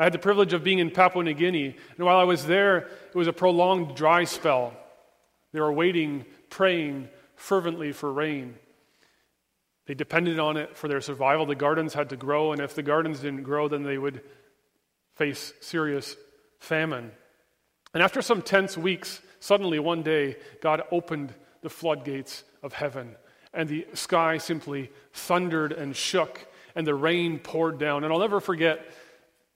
I 0.00 0.04
had 0.04 0.14
the 0.14 0.18
privilege 0.18 0.54
of 0.54 0.64
being 0.64 0.78
in 0.78 0.90
Papua 0.90 1.22
New 1.22 1.34
Guinea, 1.34 1.76
and 1.98 2.06
while 2.06 2.16
I 2.16 2.24
was 2.24 2.46
there, 2.46 2.78
it 2.78 3.14
was 3.14 3.28
a 3.28 3.34
prolonged 3.34 3.94
dry 3.94 4.24
spell. 4.24 4.72
They 5.52 5.60
were 5.60 5.70
waiting, 5.70 6.24
praying 6.48 7.10
fervently 7.36 7.92
for 7.92 8.10
rain. 8.10 8.54
They 9.84 9.92
depended 9.92 10.38
on 10.38 10.56
it 10.56 10.74
for 10.74 10.88
their 10.88 11.02
survival. 11.02 11.44
The 11.44 11.54
gardens 11.54 11.92
had 11.92 12.08
to 12.08 12.16
grow, 12.16 12.52
and 12.52 12.62
if 12.62 12.74
the 12.74 12.82
gardens 12.82 13.20
didn't 13.20 13.42
grow, 13.42 13.68
then 13.68 13.82
they 13.82 13.98
would 13.98 14.22
face 15.16 15.52
serious 15.60 16.16
famine. 16.60 17.10
And 17.92 18.02
after 18.02 18.22
some 18.22 18.40
tense 18.40 18.78
weeks, 18.78 19.20
suddenly 19.38 19.78
one 19.78 20.02
day, 20.02 20.38
God 20.62 20.82
opened 20.90 21.34
the 21.60 21.68
floodgates 21.68 22.42
of 22.62 22.72
heaven, 22.72 23.16
and 23.52 23.68
the 23.68 23.86
sky 23.92 24.38
simply 24.38 24.90
thundered 25.12 25.72
and 25.72 25.94
shook, 25.94 26.46
and 26.74 26.86
the 26.86 26.94
rain 26.94 27.38
poured 27.38 27.78
down. 27.78 28.02
And 28.02 28.10
I'll 28.14 28.20
never 28.20 28.40
forget 28.40 28.90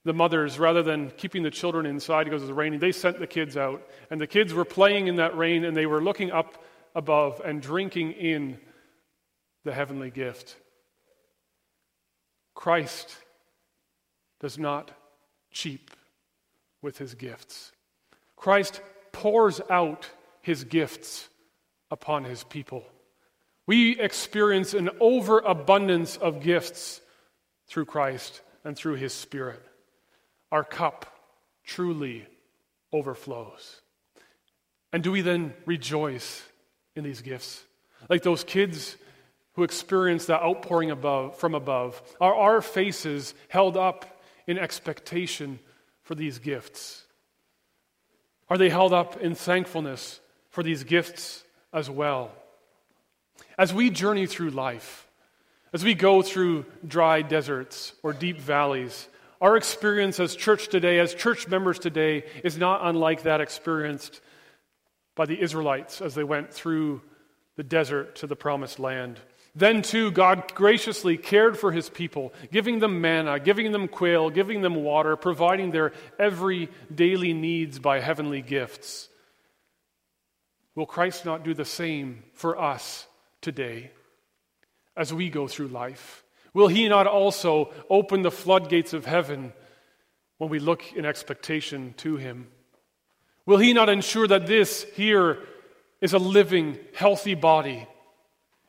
the 0.04 0.12
mothers, 0.12 0.58
rather 0.58 0.82
than 0.82 1.10
keeping 1.10 1.42
the 1.42 1.50
children 1.50 1.86
inside 1.86 2.24
because 2.24 2.42
it 2.42 2.46
was 2.46 2.52
raining, 2.52 2.78
they 2.78 2.92
sent 2.92 3.18
the 3.18 3.26
kids 3.26 3.56
out. 3.56 3.86
And 4.10 4.20
the 4.20 4.26
kids 4.26 4.52
were 4.52 4.64
playing 4.64 5.06
in 5.06 5.16
that 5.16 5.36
rain, 5.36 5.64
and 5.64 5.76
they 5.76 5.86
were 5.86 6.02
looking 6.02 6.30
up 6.30 6.62
above 6.94 7.40
and 7.44 7.62
drinking 7.62 8.12
in 8.12 8.58
the 9.64 9.72
heavenly 9.72 10.10
gift. 10.10 10.56
Christ 12.54 13.16
does 14.40 14.58
not 14.58 14.90
cheap 15.50 15.90
with 16.82 16.98
his 16.98 17.14
gifts. 17.14 17.72
Christ 18.36 18.80
pours 19.12 19.60
out 19.70 20.08
his 20.42 20.64
gifts 20.64 21.28
upon 21.90 22.24
his 22.24 22.44
people. 22.44 22.84
We 23.66 23.98
experience 23.98 24.74
an 24.74 24.90
overabundance 25.00 26.18
of 26.18 26.42
gifts 26.42 27.00
through 27.66 27.86
Christ 27.86 28.42
and 28.64 28.76
through 28.76 28.96
his 28.96 29.14
Spirit. 29.14 29.62
Our 30.54 30.62
cup 30.62 31.06
truly 31.64 32.24
overflows. 32.92 33.80
And 34.92 35.02
do 35.02 35.10
we 35.10 35.20
then 35.20 35.52
rejoice 35.66 36.44
in 36.94 37.02
these 37.02 37.22
gifts? 37.22 37.64
Like 38.08 38.22
those 38.22 38.44
kids 38.44 38.96
who 39.54 39.64
experience 39.64 40.26
that 40.26 40.42
outpouring 40.42 40.92
above, 40.92 41.36
from 41.38 41.56
above, 41.56 42.00
are 42.20 42.32
our 42.36 42.62
faces 42.62 43.34
held 43.48 43.76
up 43.76 44.22
in 44.46 44.56
expectation 44.56 45.58
for 46.04 46.14
these 46.14 46.38
gifts? 46.38 47.02
Are 48.48 48.56
they 48.56 48.70
held 48.70 48.92
up 48.92 49.20
in 49.20 49.34
thankfulness 49.34 50.20
for 50.50 50.62
these 50.62 50.84
gifts 50.84 51.42
as 51.72 51.90
well? 51.90 52.30
As 53.58 53.74
we 53.74 53.90
journey 53.90 54.26
through 54.26 54.50
life, 54.50 55.08
as 55.72 55.82
we 55.82 55.94
go 55.94 56.22
through 56.22 56.64
dry 56.86 57.22
deserts 57.22 57.92
or 58.04 58.12
deep 58.12 58.38
valleys, 58.38 59.08
our 59.44 59.58
experience 59.58 60.18
as 60.20 60.34
church 60.34 60.68
today, 60.68 60.98
as 60.98 61.14
church 61.14 61.46
members 61.48 61.78
today, 61.78 62.24
is 62.42 62.56
not 62.56 62.80
unlike 62.82 63.24
that 63.24 63.42
experienced 63.42 64.22
by 65.14 65.26
the 65.26 65.38
Israelites 65.38 66.00
as 66.00 66.14
they 66.14 66.24
went 66.24 66.50
through 66.50 67.02
the 67.56 67.62
desert 67.62 68.16
to 68.16 68.26
the 68.26 68.36
promised 68.36 68.78
land. 68.78 69.20
Then, 69.54 69.82
too, 69.82 70.10
God 70.10 70.54
graciously 70.54 71.18
cared 71.18 71.58
for 71.58 71.72
his 71.72 71.90
people, 71.90 72.32
giving 72.50 72.78
them 72.78 73.02
manna, 73.02 73.38
giving 73.38 73.70
them 73.70 73.86
quail, 73.86 74.30
giving 74.30 74.62
them 74.62 74.76
water, 74.76 75.14
providing 75.14 75.72
their 75.72 75.92
every 76.18 76.70
daily 76.92 77.34
needs 77.34 77.78
by 77.78 78.00
heavenly 78.00 78.40
gifts. 78.40 79.10
Will 80.74 80.86
Christ 80.86 81.26
not 81.26 81.44
do 81.44 81.52
the 81.52 81.66
same 81.66 82.22
for 82.32 82.58
us 82.58 83.06
today 83.42 83.90
as 84.96 85.12
we 85.12 85.28
go 85.28 85.46
through 85.48 85.68
life? 85.68 86.23
Will 86.54 86.68
he 86.68 86.88
not 86.88 87.06
also 87.06 87.72
open 87.90 88.22
the 88.22 88.30
floodgates 88.30 88.94
of 88.94 89.04
heaven 89.04 89.52
when 90.38 90.48
we 90.48 90.58
look 90.58 90.92
in 90.94 91.04
expectation 91.04 91.94
to 91.98 92.16
him? 92.16 92.46
Will 93.44 93.58
he 93.58 93.74
not 93.74 93.90
ensure 93.90 94.26
that 94.26 94.46
this 94.46 94.84
here 94.94 95.40
is 96.00 96.14
a 96.14 96.18
living, 96.18 96.78
healthy 96.94 97.34
body? 97.34 97.86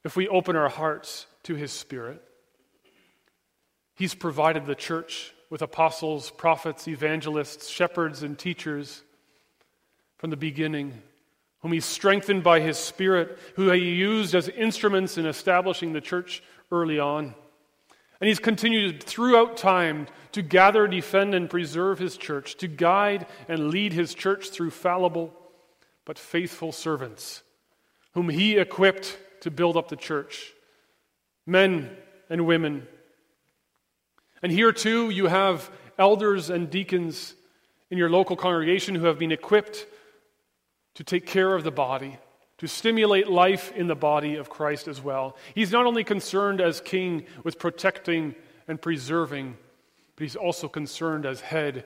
if 0.06 0.16
we 0.16 0.28
open 0.30 0.56
our 0.56 0.70
hearts 0.70 1.26
to 1.44 1.56
His 1.56 1.74
Spirit. 1.74 2.22
He's 3.96 4.14
provided 4.14 4.66
the 4.66 4.76
church 4.76 5.34
with 5.50 5.62
apostles, 5.64 6.30
prophets, 6.30 6.88
evangelists, 6.88 7.68
shepherds, 7.68 8.22
and 8.22 8.38
teachers 8.38 9.02
from 10.18 10.30
the 10.30 10.38
beginning, 10.38 11.02
whom 11.60 11.72
he 11.72 11.80
strengthened 11.80 12.44
by 12.44 12.60
His 12.60 12.78
Spirit, 12.78 13.38
who 13.56 13.72
He 13.72 13.96
used 13.96 14.36
as 14.36 14.48
instruments 14.48 15.18
in 15.18 15.26
establishing 15.26 15.92
the 15.92 16.02
church 16.02 16.44
early 16.72 17.00
on. 17.00 17.34
And 18.20 18.28
He's 18.28 18.40
continued 18.40 19.04
throughout 19.04 19.58
time 19.58 20.08
to 20.32 20.42
gather, 20.42 20.88
defend, 20.88 21.34
and 21.34 21.50
preserve 21.50 22.00
His 22.00 22.18
church, 22.18 22.56
to 22.58 22.68
guide 22.68 23.28
and 23.48 23.70
lead 23.70 23.94
His 23.94 24.14
church 24.14 24.50
through 24.50 24.72
fallible 24.72 25.34
but 26.06 26.20
faithful 26.20 26.72
servants, 26.72 27.44
whom 28.14 28.30
He 28.30 28.58
equipped 28.58 29.18
to 29.42 29.52
build 29.52 29.78
up 29.78 29.90
the 29.90 29.96
church 29.96 30.54
men 31.46 31.96
and 32.30 32.46
women. 32.46 32.88
And 34.42 34.52
here 34.52 34.72
too, 34.72 35.10
you 35.10 35.28
have 35.28 35.70
elders 35.98 36.50
and 36.50 36.70
deacons 36.70 37.36
in 37.90 37.98
your 37.98 38.10
local 38.10 38.36
congregation 38.36 38.96
who 38.96 39.06
have 39.06 39.20
been 39.20 39.32
equipped 39.32 39.86
to 40.96 41.04
take 41.04 41.26
care 41.26 41.54
of 41.54 41.64
the 41.64 41.72
body, 41.72 42.18
to 42.58 42.68
stimulate 42.68 43.30
life 43.30 43.72
in 43.74 43.88
the 43.88 43.96
body 43.96 44.36
of 44.36 44.50
Christ 44.50 44.88
as 44.88 45.02
well. 45.02 45.36
He's 45.54 45.72
not 45.72 45.86
only 45.86 46.04
concerned 46.04 46.62
as 46.62 46.80
king 46.82 47.26
with 47.44 47.60
protecting 47.60 48.36
and 48.68 48.82
preserving, 48.82 49.58
but 50.16 50.24
he's 50.24 50.36
also 50.36 50.68
concerned 50.68 51.26
as 51.26 51.42
head 51.42 51.86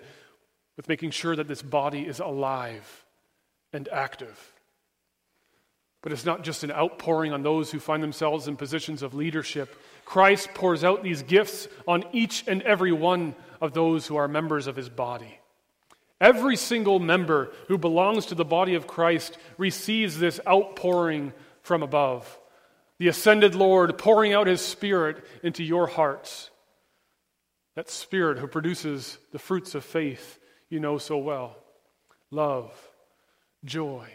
with 0.78 0.88
making 0.88 1.12
sure 1.12 1.36
that 1.36 1.48
this 1.48 1.62
body 1.62 2.06
is 2.06 2.20
alive 2.20 3.06
and 3.74 3.90
active. 3.90 4.54
But 6.02 6.14
it's 6.14 6.26
not 6.26 6.44
just 6.44 6.64
an 6.64 6.72
outpouring 6.72 7.34
on 7.34 7.44
those 7.44 7.72
who 7.72 7.80
find 7.80 8.02
themselves 8.02 8.48
in 8.48 8.56
positions 8.56 9.02
of 9.02 9.14
leadership. 9.14 9.76
Christ 10.06 10.54
pours 10.54 10.84
out 10.84 11.04
these 11.04 11.24
gifts 11.24 11.68
on 11.88 12.06
each 12.14 12.46
and 12.48 12.62
every 12.62 12.94
one 12.94 13.36
of 13.60 13.74
those 13.74 14.08
who 14.08 14.16
are 14.16 14.28
members 14.28 14.68
of 14.68 14.76
his 14.76 14.88
body. 14.88 15.39
Every 16.22 16.56
single 16.56 17.00
member 17.00 17.52
who 17.68 17.78
belongs 17.78 18.28
to 18.28 18.36
the 18.36 18.46
body 18.46 18.76
of 18.76 18.88
Christ 18.88 19.38
receives 19.58 20.20
this 20.20 20.40
outpouring 20.48 21.34
from 21.62 21.82
above. 21.84 22.40
The 22.98 23.08
ascended 23.08 23.56
Lord 23.56 23.98
pouring 23.98 24.34
out 24.34 24.48
his 24.48 24.62
Spirit 24.62 25.24
into 25.44 25.64
your 25.64 25.88
hearts. 25.88 26.50
That 27.76 27.90
Spirit 27.90 28.38
who 28.40 28.48
produces 28.48 29.18
the 29.32 29.40
fruits 29.40 29.76
of 29.76 29.86
faith 29.86 30.40
you 30.70 30.80
know 30.80 30.98
so 30.98 31.18
well 31.18 31.56
love, 32.32 32.72
joy, 33.64 34.08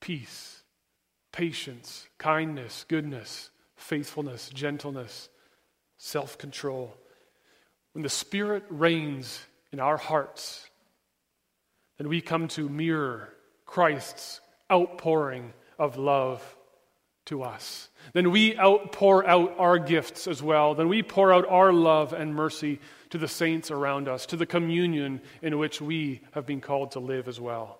peace 0.00 0.56
patience, 1.36 2.08
kindness, 2.16 2.86
goodness, 2.88 3.50
faithfulness, 3.76 4.48
gentleness, 4.48 5.28
self 5.98 6.38
control. 6.38 6.96
When 7.92 8.02
the 8.02 8.08
Spirit 8.08 8.64
reigns 8.70 9.44
in 9.70 9.78
our 9.78 9.98
hearts, 9.98 10.70
then 11.98 12.08
we 12.08 12.20
come 12.20 12.48
to 12.48 12.68
mirror 12.68 13.32
Christ's 13.64 14.40
outpouring 14.70 15.52
of 15.78 15.96
love 15.96 16.42
to 17.26 17.42
us. 17.42 17.88
Then 18.12 18.30
we 18.30 18.56
out, 18.56 18.92
pour 18.92 19.26
out 19.26 19.56
our 19.58 19.78
gifts 19.78 20.26
as 20.26 20.42
well. 20.42 20.74
Then 20.74 20.88
we 20.88 21.02
pour 21.02 21.32
out 21.32 21.46
our 21.48 21.72
love 21.72 22.12
and 22.12 22.34
mercy 22.34 22.80
to 23.10 23.18
the 23.18 23.28
saints 23.28 23.70
around 23.70 24.08
us, 24.08 24.26
to 24.26 24.36
the 24.36 24.46
communion 24.46 25.20
in 25.42 25.58
which 25.58 25.80
we 25.80 26.22
have 26.32 26.46
been 26.46 26.60
called 26.60 26.92
to 26.92 27.00
live 27.00 27.28
as 27.28 27.40
well. 27.40 27.78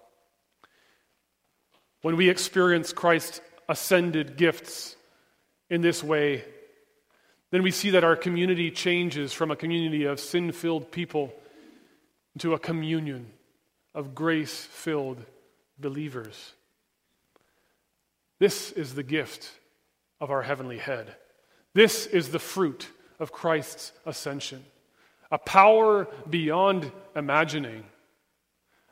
When 2.02 2.16
we 2.16 2.28
experience 2.28 2.92
Christ's 2.92 3.40
ascended 3.68 4.36
gifts 4.36 4.96
in 5.70 5.80
this 5.80 6.02
way, 6.02 6.44
then 7.50 7.62
we 7.62 7.70
see 7.70 7.90
that 7.90 8.04
our 8.04 8.16
community 8.16 8.70
changes 8.70 9.32
from 9.32 9.50
a 9.50 9.56
community 9.56 10.04
of 10.04 10.20
sin 10.20 10.52
filled 10.52 10.90
people 10.90 11.32
to 12.38 12.54
a 12.54 12.58
communion 12.58 13.32
of 13.96 14.14
grace 14.14 14.64
filled 14.66 15.24
believers. 15.78 16.52
This 18.38 18.70
is 18.70 18.94
the 18.94 19.02
gift 19.02 19.50
of 20.20 20.30
our 20.30 20.42
heavenly 20.42 20.76
head. 20.76 21.16
This 21.72 22.06
is 22.06 22.28
the 22.28 22.38
fruit 22.38 22.88
of 23.18 23.32
Christ's 23.32 23.92
ascension. 24.04 24.62
A 25.32 25.38
power 25.38 26.06
beyond 26.28 26.92
imagining. 27.16 27.84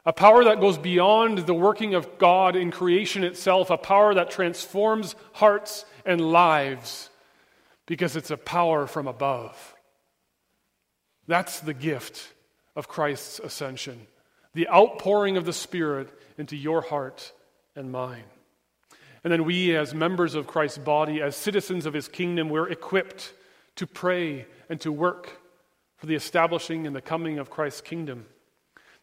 A 0.07 0.13
power 0.13 0.45
that 0.45 0.61
goes 0.61 0.79
beyond 0.79 1.39
the 1.39 1.55
working 1.55 1.95
of 1.95 2.19
God 2.19 2.57
in 2.57 2.71
creation 2.71 3.25
itself. 3.25 3.69
A 3.69 3.77
power 3.77 4.15
that 4.15 4.31
transforms 4.31 5.15
hearts 5.35 5.85
and 6.07 6.33
lives 6.33 7.11
because 7.85 8.17
it's 8.17 8.31
a 8.31 8.39
power 8.39 8.87
from 8.87 9.07
above. 9.07 9.75
That's 11.27 11.61
the 11.61 11.75
gift 11.75 12.33
of 12.75 12.89
Christ's 12.89 13.39
ascension 13.39 14.07
the 14.55 14.69
outpouring 14.69 15.37
of 15.37 15.45
the 15.45 15.53
Spirit 15.53 16.09
into 16.39 16.57
your 16.57 16.81
heart 16.81 17.33
and 17.77 17.93
mine. 17.93 18.25
And 19.23 19.33
then 19.33 19.45
we, 19.45 19.75
as 19.75 19.95
members 19.95 20.35
of 20.35 20.47
Christ's 20.47 20.79
body, 20.79 21.21
as 21.23 21.35
citizens 21.35 21.87
of 21.87 21.95
his 21.95 22.09
kingdom, 22.09 22.49
we're 22.49 22.69
equipped 22.69 23.33
to 23.77 23.87
pray 23.87 24.47
and 24.69 24.81
to 24.83 24.93
work 24.93 25.41
for 25.97 26.07
the 26.07 26.15
establishing 26.15 26.87
and 26.87 26.95
the 26.95 27.01
coming 27.01 27.39
of 27.39 27.51
Christ's 27.51 27.81
kingdom. 27.81 28.27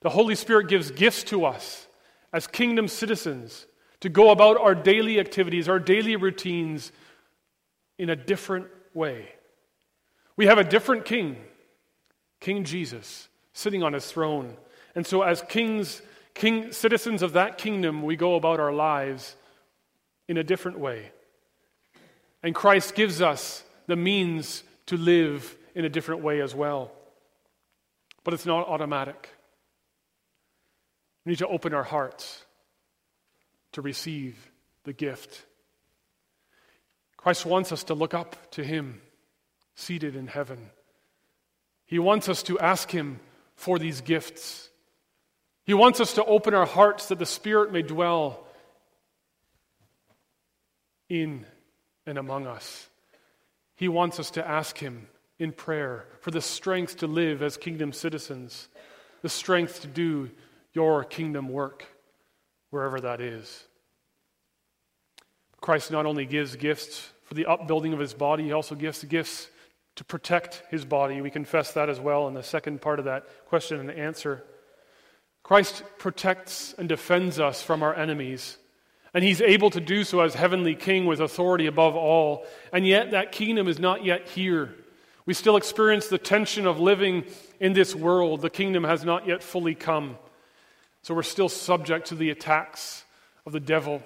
The 0.01 0.09
Holy 0.09 0.35
Spirit 0.35 0.67
gives 0.67 0.91
gifts 0.91 1.23
to 1.25 1.45
us 1.45 1.87
as 2.31 2.47
kingdom 2.47 2.87
citizens 2.87 3.65
to 4.01 4.09
go 4.09 4.31
about 4.31 4.57
our 4.59 4.75
daily 4.75 5.19
activities, 5.19 5.67
our 5.67 5.79
daily 5.79 6.15
routines 6.15 6.91
in 7.97 8.09
a 8.09 8.15
different 8.15 8.67
way. 8.93 9.27
We 10.35 10.47
have 10.47 10.57
a 10.57 10.63
different 10.63 11.05
king, 11.05 11.37
King 12.39 12.63
Jesus, 12.63 13.27
sitting 13.53 13.83
on 13.83 13.93
his 13.93 14.11
throne. 14.11 14.55
And 14.95 15.05
so, 15.05 15.21
as 15.21 15.41
kings, 15.43 16.01
king, 16.33 16.71
citizens 16.71 17.21
of 17.21 17.33
that 17.33 17.57
kingdom, 17.57 18.03
we 18.03 18.15
go 18.15 18.35
about 18.35 18.59
our 18.59 18.73
lives 18.73 19.35
in 20.27 20.37
a 20.37 20.43
different 20.43 20.79
way. 20.79 21.11
And 22.43 22.55
Christ 22.55 22.95
gives 22.95 23.21
us 23.21 23.63
the 23.87 23.95
means 23.95 24.63
to 24.87 24.97
live 24.97 25.57
in 25.75 25.85
a 25.85 25.89
different 25.89 26.21
way 26.21 26.41
as 26.41 26.55
well. 26.55 26.91
But 28.23 28.33
it's 28.33 28.45
not 28.45 28.67
automatic. 28.67 29.29
We 31.25 31.31
need 31.31 31.39
to 31.39 31.47
open 31.47 31.73
our 31.73 31.83
hearts 31.83 32.43
to 33.73 33.81
receive 33.81 34.51
the 34.83 34.93
gift. 34.93 35.45
Christ 37.17 37.45
wants 37.45 37.71
us 37.71 37.83
to 37.85 37.93
look 37.93 38.13
up 38.13 38.51
to 38.51 38.63
Him 38.63 39.01
seated 39.75 40.15
in 40.15 40.27
heaven. 40.27 40.71
He 41.85 41.99
wants 41.99 42.27
us 42.29 42.43
to 42.43 42.59
ask 42.59 42.89
Him 42.89 43.19
for 43.55 43.77
these 43.77 44.01
gifts. 44.01 44.69
He 45.63 45.73
wants 45.73 45.99
us 45.99 46.13
to 46.13 46.25
open 46.25 46.53
our 46.53 46.65
hearts 46.65 47.07
that 47.07 47.19
the 47.19 47.25
Spirit 47.25 47.71
may 47.71 47.81
dwell 47.81 48.45
in 51.07 51.45
and 52.05 52.17
among 52.17 52.47
us. 52.47 52.87
He 53.75 53.87
wants 53.87 54.19
us 54.19 54.31
to 54.31 54.47
ask 54.47 54.77
Him 54.77 55.07
in 55.37 55.51
prayer 55.51 56.05
for 56.21 56.31
the 56.31 56.41
strength 56.41 56.97
to 56.97 57.07
live 57.07 57.41
as 57.41 57.57
kingdom 57.57 57.93
citizens, 57.93 58.67
the 59.21 59.29
strength 59.29 59.81
to 59.81 59.87
do 59.87 60.29
your 60.73 61.03
kingdom 61.03 61.49
work, 61.49 61.85
wherever 62.69 62.99
that 63.01 63.21
is. 63.21 63.65
Christ 65.59 65.91
not 65.91 66.05
only 66.05 66.25
gives 66.25 66.55
gifts 66.55 67.11
for 67.25 67.35
the 67.35 67.45
upbuilding 67.45 67.93
of 67.93 67.99
His 67.99 68.13
body, 68.13 68.45
He 68.45 68.51
also 68.51 68.75
gives 68.75 69.03
gifts 69.03 69.47
to 69.95 70.03
protect 70.03 70.63
His 70.69 70.85
body. 70.85 71.21
We 71.21 71.29
confess 71.29 71.73
that 71.73 71.89
as 71.89 71.99
well 71.99 72.27
in 72.27 72.33
the 72.33 72.43
second 72.43 72.81
part 72.81 72.99
of 72.99 73.05
that 73.05 73.27
question 73.47 73.79
and 73.79 73.91
answer. 73.91 74.43
Christ 75.43 75.83
protects 75.97 76.73
and 76.77 76.87
defends 76.87 77.39
us 77.39 77.61
from 77.61 77.83
our 77.83 77.95
enemies 77.95 78.57
and 79.13 79.23
he's 79.23 79.41
able 79.41 79.69
to 79.71 79.81
do 79.81 80.03
so 80.03 80.21
as 80.21 80.33
heavenly 80.33 80.75
king 80.75 81.05
with 81.05 81.19
authority 81.19 81.65
above 81.65 81.95
all. 81.95 82.45
And 82.71 82.87
yet, 82.87 83.11
that 83.11 83.31
kingdom 83.31 83.67
is 83.67 83.79
not 83.79 84.05
yet 84.05 84.29
here. 84.29 84.73
We 85.25 85.33
still 85.33 85.57
experience 85.57 86.07
the 86.07 86.17
tension 86.17 86.65
of 86.65 86.79
living 86.79 87.25
in 87.59 87.73
this 87.73 87.93
world. 87.93 88.41
The 88.41 88.49
kingdom 88.49 88.83
has 88.85 89.03
not 89.03 89.27
yet 89.27 89.43
fully 89.43 89.75
come. 89.75 90.17
So 91.01 91.13
we're 91.13 91.23
still 91.23 91.49
subject 91.49 92.07
to 92.07 92.15
the 92.15 92.29
attacks 92.29 93.03
of 93.45 93.51
the 93.51 93.59
devil, 93.59 94.01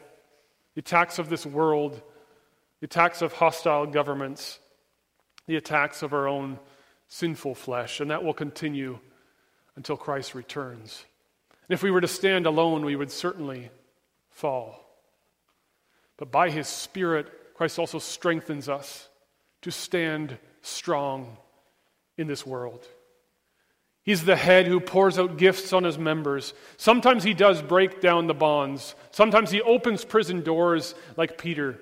the 0.74 0.80
attacks 0.80 1.20
of 1.20 1.30
this 1.30 1.46
world, 1.46 2.02
the 2.80 2.86
attacks 2.86 3.22
of 3.22 3.34
hostile 3.34 3.86
governments, 3.86 4.60
the 5.46 5.56
attacks 5.56 6.02
of 6.02 6.14
our 6.14 6.28
own 6.28 6.58
sinful 7.10 7.56
flesh. 7.56 8.00
And 8.00 8.10
that 8.10 8.24
will 8.24 8.34
continue 8.34 8.98
until 9.76 9.98
Christ 9.98 10.34
returns. 10.34 11.06
And 11.68 11.74
if 11.74 11.84
we 11.84 11.92
were 11.92 12.02
to 12.02 12.08
stand 12.08 12.46
alone, 12.46 12.86
we 12.86 12.96
would 12.96 13.12
certainly 13.12 13.70
fall. 14.30 14.80
But 16.18 16.32
by 16.32 16.50
his 16.50 16.68
Spirit, 16.68 17.28
Christ 17.56 17.80
also 17.80 18.00
strengthens 18.00 18.70
us 18.70 19.10
to 19.64 19.72
stand 19.72 20.38
strong 20.62 21.38
in 22.18 22.28
this 22.28 22.46
world. 22.46 22.88
He's 24.04 24.24
the 24.24 24.36
head 24.36 24.68
who 24.68 24.80
pours 24.80 25.18
out 25.18 25.38
gifts 25.38 25.74
on 25.74 25.84
his 25.84 25.98
members. 25.98 26.54
Sometimes 26.78 27.24
he 27.24 27.34
does 27.34 27.64
break 27.64 28.02
down 28.02 28.28
the 28.28 28.36
bonds. 28.36 28.94
Sometimes 29.10 29.50
he 29.50 29.62
opens 29.64 30.06
prison 30.06 30.44
doors 30.44 30.94
like 31.18 31.40
Peter. 31.40 31.80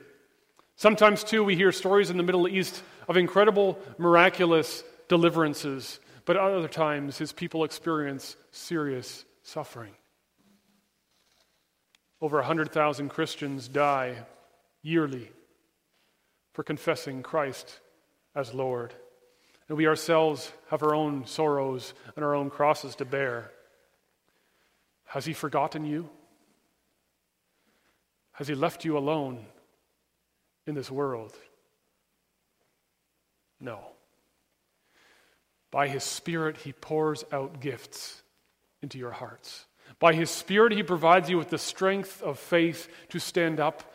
Sometimes, 0.77 1.25
too, 1.25 1.43
we 1.43 1.57
hear 1.57 1.73
stories 1.73 2.09
in 2.09 2.15
the 2.15 2.23
Middle 2.23 2.47
East 2.47 2.81
of 3.09 3.17
incredible, 3.17 3.77
miraculous 3.97 4.85
deliverances. 5.09 5.99
But 6.23 6.37
other 6.37 6.69
times, 6.69 7.17
his 7.17 7.33
people 7.33 7.65
experience 7.65 8.37
serious 8.51 9.25
suffering. 9.43 9.93
Over 12.21 12.37
100,000 12.37 13.09
Christians 13.09 13.67
die 13.67 14.15
yearly 14.81 15.29
for 16.53 16.63
confessing 16.63 17.21
Christ 17.21 17.79
as 18.33 18.53
Lord. 18.53 18.93
And 19.67 19.77
we 19.77 19.87
ourselves 19.87 20.51
have 20.69 20.83
our 20.83 20.95
own 20.95 21.25
sorrows 21.25 21.93
and 22.15 22.23
our 22.23 22.33
own 22.33 22.49
crosses 22.49 22.95
to 22.95 23.05
bear. 23.05 23.51
Has 25.05 25.25
He 25.25 25.33
forgotten 25.33 25.85
you? 25.85 26.09
Has 28.33 28.47
He 28.47 28.55
left 28.55 28.85
you 28.85 28.97
alone 28.97 29.45
in 30.65 30.75
this 30.75 30.89
world? 30.89 31.33
No. 33.59 33.79
By 35.71 35.87
His 35.87 36.03
Spirit, 36.03 36.57
He 36.57 36.71
pours 36.71 37.23
out 37.31 37.59
gifts 37.59 38.22
into 38.83 38.99
your 38.99 39.11
hearts. 39.11 39.65
By 39.99 40.13
His 40.13 40.29
Spirit, 40.29 40.73
He 40.73 40.83
provides 40.83 41.29
you 41.29 41.37
with 41.37 41.49
the 41.49 41.57
strength 41.57 42.21
of 42.21 42.37
faith 42.37 42.87
to 43.09 43.19
stand 43.19 43.59
up 43.59 43.93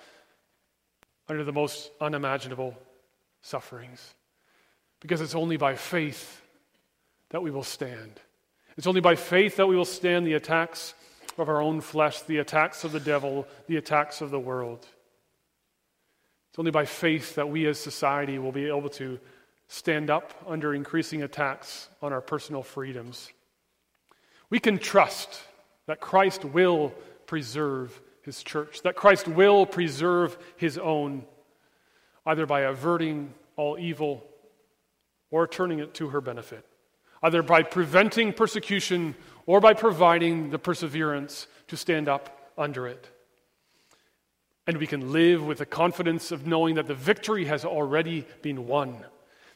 under 1.29 1.45
the 1.45 1.53
most 1.53 1.91
unimaginable 2.01 2.77
sufferings. 3.43 4.15
Because 5.01 5.21
it's 5.21 5.35
only 5.35 5.57
by 5.57 5.77
faith 5.77 6.43
that 7.31 7.43
we 7.43 7.51
will 7.51 7.63
stand. 7.63 8.21
It's 8.77 8.87
only 8.87 9.01
by 9.01 9.15
faith 9.15 9.57
that 9.57 9.67
we 9.67 9.77
will 9.77 9.85
stand 9.85 10.27
the 10.27 10.35
attacks 10.35 10.95
of 11.37 11.49
our 11.49 11.61
own 11.61 11.81
flesh, 11.81 12.23
the 12.23 12.39
attacks 12.39 12.85
of 12.85 12.93
the 12.93 13.01
devil, 13.01 13.47
the 13.67 13.77
attacks 13.77 14.21
of 14.21 14.31
the 14.31 14.41
world. 14.41 14.87
It's 16.51 16.59
only 16.59 16.71
by 16.71 16.87
faith 16.87 17.37
that 17.37 17.49
we 17.49 17.67
as 17.67 17.79
society 17.79 18.39
will 18.39 18.53
be 18.53 18.67
able 18.67 18.89
to 18.91 19.21
stand 19.69 20.11
up 20.11 20.33
under 20.47 20.75
increasing 20.75 21.23
attacks 21.23 21.89
on 22.01 22.13
our 22.13 22.21
personal 22.21 22.63
freedoms. 22.63 23.31
We 24.51 24.59
can 24.59 24.79
trust 24.79 25.43
that 25.87 26.01
Christ 26.01 26.45
will 26.45 26.93
preserve 27.27 28.01
his 28.23 28.43
church, 28.43 28.83
that 28.83 28.97
Christ 28.97 29.29
will 29.29 29.67
preserve 29.67 30.39
his 30.57 30.79
own, 30.79 31.25
either 32.27 32.47
by 32.47 32.61
averting 32.61 33.33
all 33.57 33.79
evil 33.79 34.25
or 35.31 35.47
turning 35.47 35.79
it 35.79 35.95
to 35.95 36.09
her 36.09 36.21
benefit, 36.21 36.65
either 37.23 37.43
by 37.43 37.63
preventing 37.63 38.33
persecution 38.33 39.15
or 39.47 39.61
by 39.61 39.75
providing 39.75 40.51
the 40.51 40.59
perseverance 40.59 41.47
to 41.69 41.77
stand 41.77 42.09
up 42.09 42.53
under 42.57 42.87
it. 42.87 43.09
And 44.67 44.77
we 44.77 44.87
can 44.87 45.13
live 45.13 45.45
with 45.45 45.59
the 45.59 45.67
confidence 45.67 46.31
of 46.31 46.47
knowing 46.47 46.75
that 46.75 46.87
the 46.87 46.95
victory 46.95 47.47
has 47.47 47.65
already 47.65 48.27
been 48.43 48.67
won, 48.67 49.05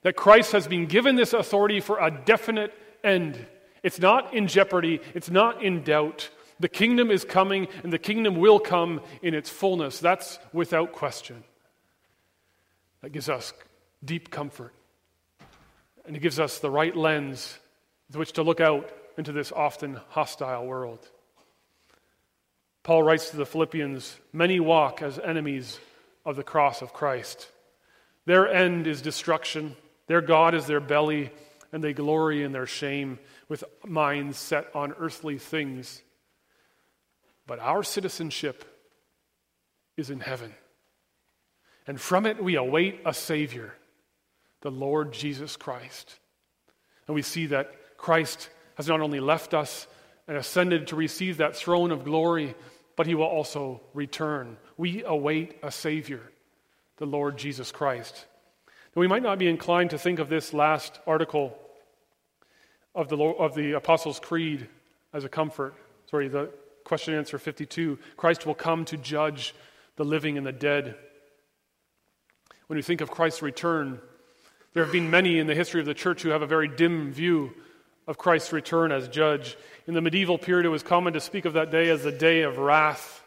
that 0.02 0.16
Christ 0.16 0.52
has 0.52 0.66
been 0.66 0.86
given 0.86 1.16
this 1.16 1.34
authority 1.34 1.80
for 1.80 1.98
a 1.98 2.10
definite 2.10 2.72
end. 3.04 3.46
It's 3.82 3.98
not 3.98 4.34
in 4.34 4.46
jeopardy, 4.46 5.00
it's 5.14 5.30
not 5.30 5.62
in 5.62 5.82
doubt. 5.82 6.30
The 6.60 6.68
kingdom 6.68 7.10
is 7.10 7.24
coming, 7.24 7.66
and 7.82 7.92
the 7.92 7.98
kingdom 7.98 8.36
will 8.36 8.60
come 8.60 9.00
in 9.22 9.34
its 9.34 9.50
fullness. 9.50 9.98
That's 9.98 10.38
without 10.52 10.92
question. 10.92 11.42
That 13.00 13.10
gives 13.10 13.28
us 13.28 13.52
deep 14.04 14.30
comfort. 14.30 14.72
And 16.06 16.16
it 16.16 16.20
gives 16.20 16.38
us 16.38 16.58
the 16.58 16.70
right 16.70 16.96
lens 16.96 17.58
with 18.08 18.16
which 18.16 18.32
to 18.32 18.42
look 18.42 18.60
out 18.60 18.90
into 19.16 19.32
this 19.32 19.52
often 19.52 19.98
hostile 20.10 20.66
world. 20.66 21.08
Paul 22.82 23.02
writes 23.02 23.30
to 23.30 23.36
the 23.36 23.46
Philippians 23.46 24.16
Many 24.32 24.60
walk 24.60 25.02
as 25.02 25.18
enemies 25.18 25.78
of 26.24 26.36
the 26.36 26.42
cross 26.42 26.82
of 26.82 26.92
Christ. 26.92 27.48
Their 28.24 28.48
end 28.48 28.86
is 28.86 29.02
destruction, 29.02 29.76
their 30.06 30.20
God 30.20 30.54
is 30.54 30.66
their 30.66 30.80
belly, 30.80 31.30
and 31.72 31.82
they 31.82 31.92
glory 31.92 32.42
in 32.42 32.52
their 32.52 32.66
shame 32.66 33.18
with 33.52 33.64
minds 33.84 34.38
set 34.38 34.66
on 34.74 34.94
earthly 34.98 35.36
things. 35.36 36.00
But 37.46 37.58
our 37.58 37.82
citizenship 37.82 38.64
is 39.94 40.08
in 40.08 40.20
heaven. 40.20 40.54
And 41.86 42.00
from 42.00 42.24
it 42.24 42.42
we 42.42 42.54
await 42.54 43.02
a 43.04 43.12
Savior, 43.12 43.74
the 44.62 44.70
Lord 44.70 45.12
Jesus 45.12 45.58
Christ. 45.58 46.18
And 47.06 47.14
we 47.14 47.20
see 47.20 47.44
that 47.48 47.98
Christ 47.98 48.48
has 48.76 48.88
not 48.88 49.02
only 49.02 49.20
left 49.20 49.52
us 49.52 49.86
and 50.26 50.38
ascended 50.38 50.86
to 50.86 50.96
receive 50.96 51.36
that 51.36 51.54
throne 51.54 51.90
of 51.90 52.04
glory, 52.04 52.54
but 52.96 53.06
he 53.06 53.14
will 53.14 53.26
also 53.26 53.82
return. 53.92 54.56
We 54.78 55.04
await 55.04 55.58
a 55.62 55.70
Savior, 55.70 56.22
the 56.96 57.04
Lord 57.04 57.36
Jesus 57.36 57.70
Christ. 57.70 58.24
And 58.94 59.00
we 59.02 59.08
might 59.08 59.22
not 59.22 59.38
be 59.38 59.46
inclined 59.46 59.90
to 59.90 59.98
think 59.98 60.20
of 60.20 60.30
this 60.30 60.54
last 60.54 60.98
article 61.06 61.54
of 62.94 63.08
the, 63.08 63.16
of 63.16 63.54
the 63.54 63.72
Apostles' 63.72 64.20
Creed 64.20 64.68
as 65.12 65.24
a 65.24 65.28
comfort. 65.28 65.74
Sorry, 66.10 66.28
the 66.28 66.50
question 66.84 67.14
answer 67.14 67.38
52 67.38 67.98
Christ 68.16 68.46
will 68.46 68.54
come 68.54 68.84
to 68.86 68.96
judge 68.96 69.54
the 69.96 70.04
living 70.04 70.36
and 70.36 70.46
the 70.46 70.52
dead. 70.52 70.96
When 72.66 72.76
we 72.76 72.82
think 72.82 73.00
of 73.00 73.10
Christ's 73.10 73.42
return, 73.42 74.00
there 74.72 74.84
have 74.84 74.92
been 74.92 75.10
many 75.10 75.38
in 75.38 75.46
the 75.46 75.54
history 75.54 75.80
of 75.80 75.86
the 75.86 75.94
church 75.94 76.22
who 76.22 76.30
have 76.30 76.42
a 76.42 76.46
very 76.46 76.68
dim 76.68 77.12
view 77.12 77.52
of 78.06 78.18
Christ's 78.18 78.52
return 78.52 78.90
as 78.90 79.08
judge. 79.08 79.56
In 79.86 79.94
the 79.94 80.00
medieval 80.00 80.38
period, 80.38 80.66
it 80.66 80.70
was 80.70 80.82
common 80.82 81.12
to 81.12 81.20
speak 81.20 81.44
of 81.44 81.52
that 81.52 81.70
day 81.70 81.88
as 81.90 82.02
the 82.02 82.12
day 82.12 82.42
of 82.42 82.58
wrath. 82.58 83.22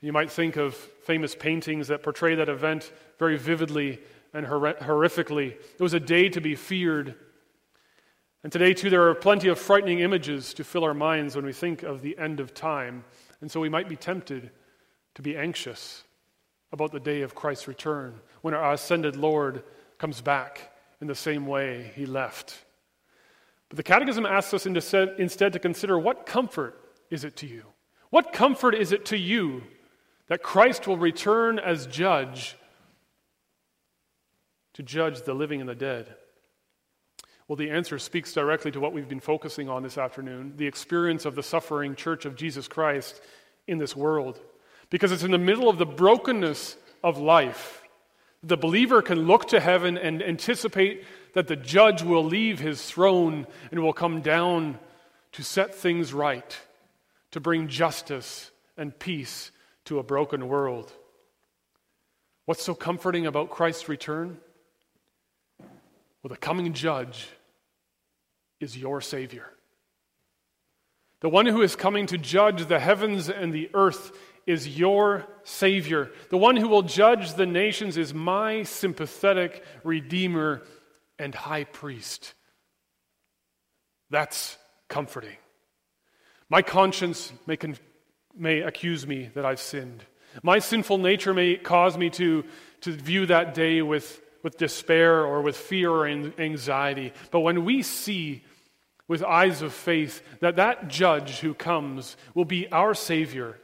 You 0.00 0.12
might 0.12 0.30
think 0.30 0.56
of 0.56 0.74
famous 0.74 1.34
paintings 1.34 1.88
that 1.88 2.02
portray 2.02 2.36
that 2.36 2.48
event 2.48 2.92
very 3.18 3.36
vividly 3.36 3.98
and 4.32 4.46
horrifically. 4.46 5.52
It 5.52 5.80
was 5.80 5.94
a 5.94 6.00
day 6.00 6.28
to 6.30 6.40
be 6.40 6.54
feared. 6.54 7.14
And 8.42 8.50
today, 8.50 8.72
too, 8.72 8.88
there 8.88 9.08
are 9.08 9.14
plenty 9.14 9.48
of 9.48 9.58
frightening 9.58 9.98
images 9.98 10.54
to 10.54 10.64
fill 10.64 10.84
our 10.84 10.94
minds 10.94 11.36
when 11.36 11.44
we 11.44 11.52
think 11.52 11.82
of 11.82 12.00
the 12.00 12.16
end 12.16 12.40
of 12.40 12.54
time. 12.54 13.04
And 13.40 13.50
so 13.50 13.60
we 13.60 13.68
might 13.68 13.88
be 13.88 13.96
tempted 13.96 14.50
to 15.14 15.22
be 15.22 15.36
anxious 15.36 16.04
about 16.72 16.92
the 16.92 17.00
day 17.00 17.22
of 17.22 17.34
Christ's 17.34 17.68
return, 17.68 18.20
when 18.42 18.54
our 18.54 18.72
ascended 18.72 19.16
Lord 19.16 19.64
comes 19.98 20.20
back 20.20 20.72
in 21.00 21.06
the 21.06 21.14
same 21.14 21.46
way 21.46 21.92
he 21.96 22.06
left. 22.06 22.64
But 23.68 23.76
the 23.76 23.82
Catechism 23.82 24.24
asks 24.24 24.54
us 24.54 24.66
instead 24.66 25.52
to 25.52 25.58
consider 25.58 25.98
what 25.98 26.26
comfort 26.26 26.80
is 27.10 27.24
it 27.24 27.36
to 27.38 27.46
you? 27.46 27.64
What 28.10 28.32
comfort 28.32 28.74
is 28.74 28.92
it 28.92 29.04
to 29.06 29.18
you 29.18 29.62
that 30.28 30.42
Christ 30.42 30.86
will 30.86 30.96
return 30.96 31.58
as 31.58 31.86
judge 31.86 32.56
to 34.74 34.82
judge 34.82 35.22
the 35.22 35.34
living 35.34 35.60
and 35.60 35.68
the 35.68 35.74
dead? 35.74 36.14
Well, 37.50 37.56
the 37.56 37.70
answer 37.72 37.98
speaks 37.98 38.32
directly 38.32 38.70
to 38.70 38.78
what 38.78 38.92
we've 38.92 39.08
been 39.08 39.18
focusing 39.18 39.68
on 39.68 39.82
this 39.82 39.98
afternoon 39.98 40.52
the 40.56 40.68
experience 40.68 41.24
of 41.24 41.34
the 41.34 41.42
suffering 41.42 41.96
church 41.96 42.24
of 42.24 42.36
Jesus 42.36 42.68
Christ 42.68 43.20
in 43.66 43.78
this 43.78 43.96
world. 43.96 44.38
Because 44.88 45.10
it's 45.10 45.24
in 45.24 45.32
the 45.32 45.36
middle 45.38 45.68
of 45.68 45.76
the 45.76 45.84
brokenness 45.84 46.76
of 47.02 47.18
life. 47.18 47.82
The 48.44 48.56
believer 48.56 49.02
can 49.02 49.26
look 49.26 49.48
to 49.48 49.58
heaven 49.58 49.98
and 49.98 50.22
anticipate 50.22 51.02
that 51.34 51.48
the 51.48 51.56
judge 51.56 52.04
will 52.04 52.24
leave 52.24 52.60
his 52.60 52.88
throne 52.88 53.48
and 53.72 53.80
will 53.80 53.92
come 53.92 54.20
down 54.20 54.78
to 55.32 55.42
set 55.42 55.74
things 55.74 56.12
right, 56.14 56.56
to 57.32 57.40
bring 57.40 57.66
justice 57.66 58.52
and 58.76 58.96
peace 58.96 59.50
to 59.86 59.98
a 59.98 60.04
broken 60.04 60.46
world. 60.46 60.92
What's 62.44 62.62
so 62.62 62.76
comforting 62.76 63.26
about 63.26 63.50
Christ's 63.50 63.88
return? 63.88 64.38
Well, 66.22 66.28
the 66.28 66.36
coming 66.36 66.74
judge 66.74 67.26
is 68.60 68.76
your 68.76 69.00
Savior. 69.00 69.46
The 71.20 71.28
one 71.28 71.46
who 71.46 71.62
is 71.62 71.76
coming 71.76 72.06
to 72.06 72.18
judge 72.18 72.66
the 72.66 72.80
heavens 72.80 73.28
and 73.28 73.52
the 73.52 73.70
earth 73.74 74.12
is 74.46 74.78
your 74.78 75.26
Savior. 75.44 76.10
The 76.30 76.38
one 76.38 76.56
who 76.56 76.68
will 76.68 76.82
judge 76.82 77.34
the 77.34 77.46
nations 77.46 77.96
is 77.96 78.14
my 78.14 78.62
sympathetic 78.62 79.64
Redeemer 79.84 80.62
and 81.18 81.34
high 81.34 81.64
priest. 81.64 82.34
That's 84.08 84.56
comforting. 84.88 85.36
My 86.48 86.62
conscience 86.62 87.32
may, 87.46 87.56
con- 87.56 87.76
may 88.36 88.60
accuse 88.60 89.06
me 89.06 89.30
that 89.34 89.44
I've 89.44 89.60
sinned. 89.60 90.04
My 90.42 90.58
sinful 90.58 90.98
nature 90.98 91.34
may 91.34 91.56
cause 91.56 91.98
me 91.98 92.10
to, 92.10 92.44
to 92.82 92.92
view 92.92 93.26
that 93.26 93.54
day 93.54 93.82
with, 93.82 94.20
with 94.42 94.56
despair 94.56 95.24
or 95.24 95.42
with 95.42 95.56
fear 95.56 95.90
or 95.90 96.06
anxiety. 96.08 97.12
But 97.30 97.40
when 97.40 97.64
we 97.64 97.82
see 97.82 98.42
with 99.10 99.24
eyes 99.24 99.60
of 99.60 99.72
faith 99.72 100.22
that 100.38 100.54
that 100.54 100.86
judge 100.86 101.40
who 101.40 101.52
comes 101.52 102.16
will 102.32 102.44
be 102.44 102.70
our 102.70 102.94
Savior, 102.94 103.58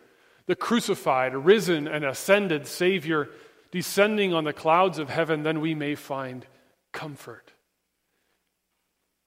the 0.47 0.57
crucified, 0.57 1.33
risen, 1.37 1.87
and 1.87 2.05
ascended 2.05 2.67
Savior 2.67 3.29
descending 3.71 4.35
on 4.35 4.43
the 4.43 4.53
clouds 4.53 4.99
of 4.99 5.09
heaven, 5.09 5.45
then 5.45 5.61
we 5.61 5.73
may 5.73 5.95
find 5.95 6.45
comfort. 6.93 7.53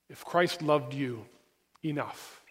If 0.09 0.25
Christ 0.25 0.61
loved 0.61 0.93
you 0.93 1.25
enough 1.83 2.43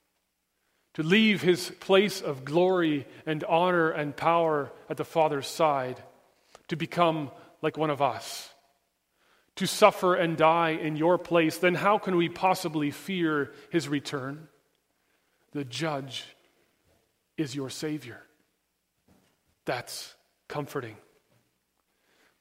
to 0.94 1.02
leave 1.02 1.42
his 1.42 1.70
place 1.78 2.22
of 2.22 2.46
glory 2.46 3.06
and 3.26 3.44
honor 3.44 3.90
and 3.90 4.16
power 4.16 4.72
at 4.88 4.96
the 4.96 5.04
Father's 5.04 5.46
side 5.46 6.02
to 6.68 6.76
become 6.76 7.30
like 7.60 7.76
one 7.76 7.90
of 7.90 8.00
us, 8.00 8.48
to 9.58 9.66
suffer 9.66 10.14
and 10.14 10.36
die 10.36 10.70
in 10.70 10.94
your 10.94 11.18
place, 11.18 11.58
then 11.58 11.74
how 11.74 11.98
can 11.98 12.16
we 12.16 12.28
possibly 12.28 12.92
fear 12.92 13.52
his 13.70 13.88
return? 13.88 14.46
The 15.50 15.64
judge 15.64 16.24
is 17.36 17.56
your 17.56 17.68
Savior. 17.68 18.22
That's 19.64 20.14
comforting. 20.46 20.96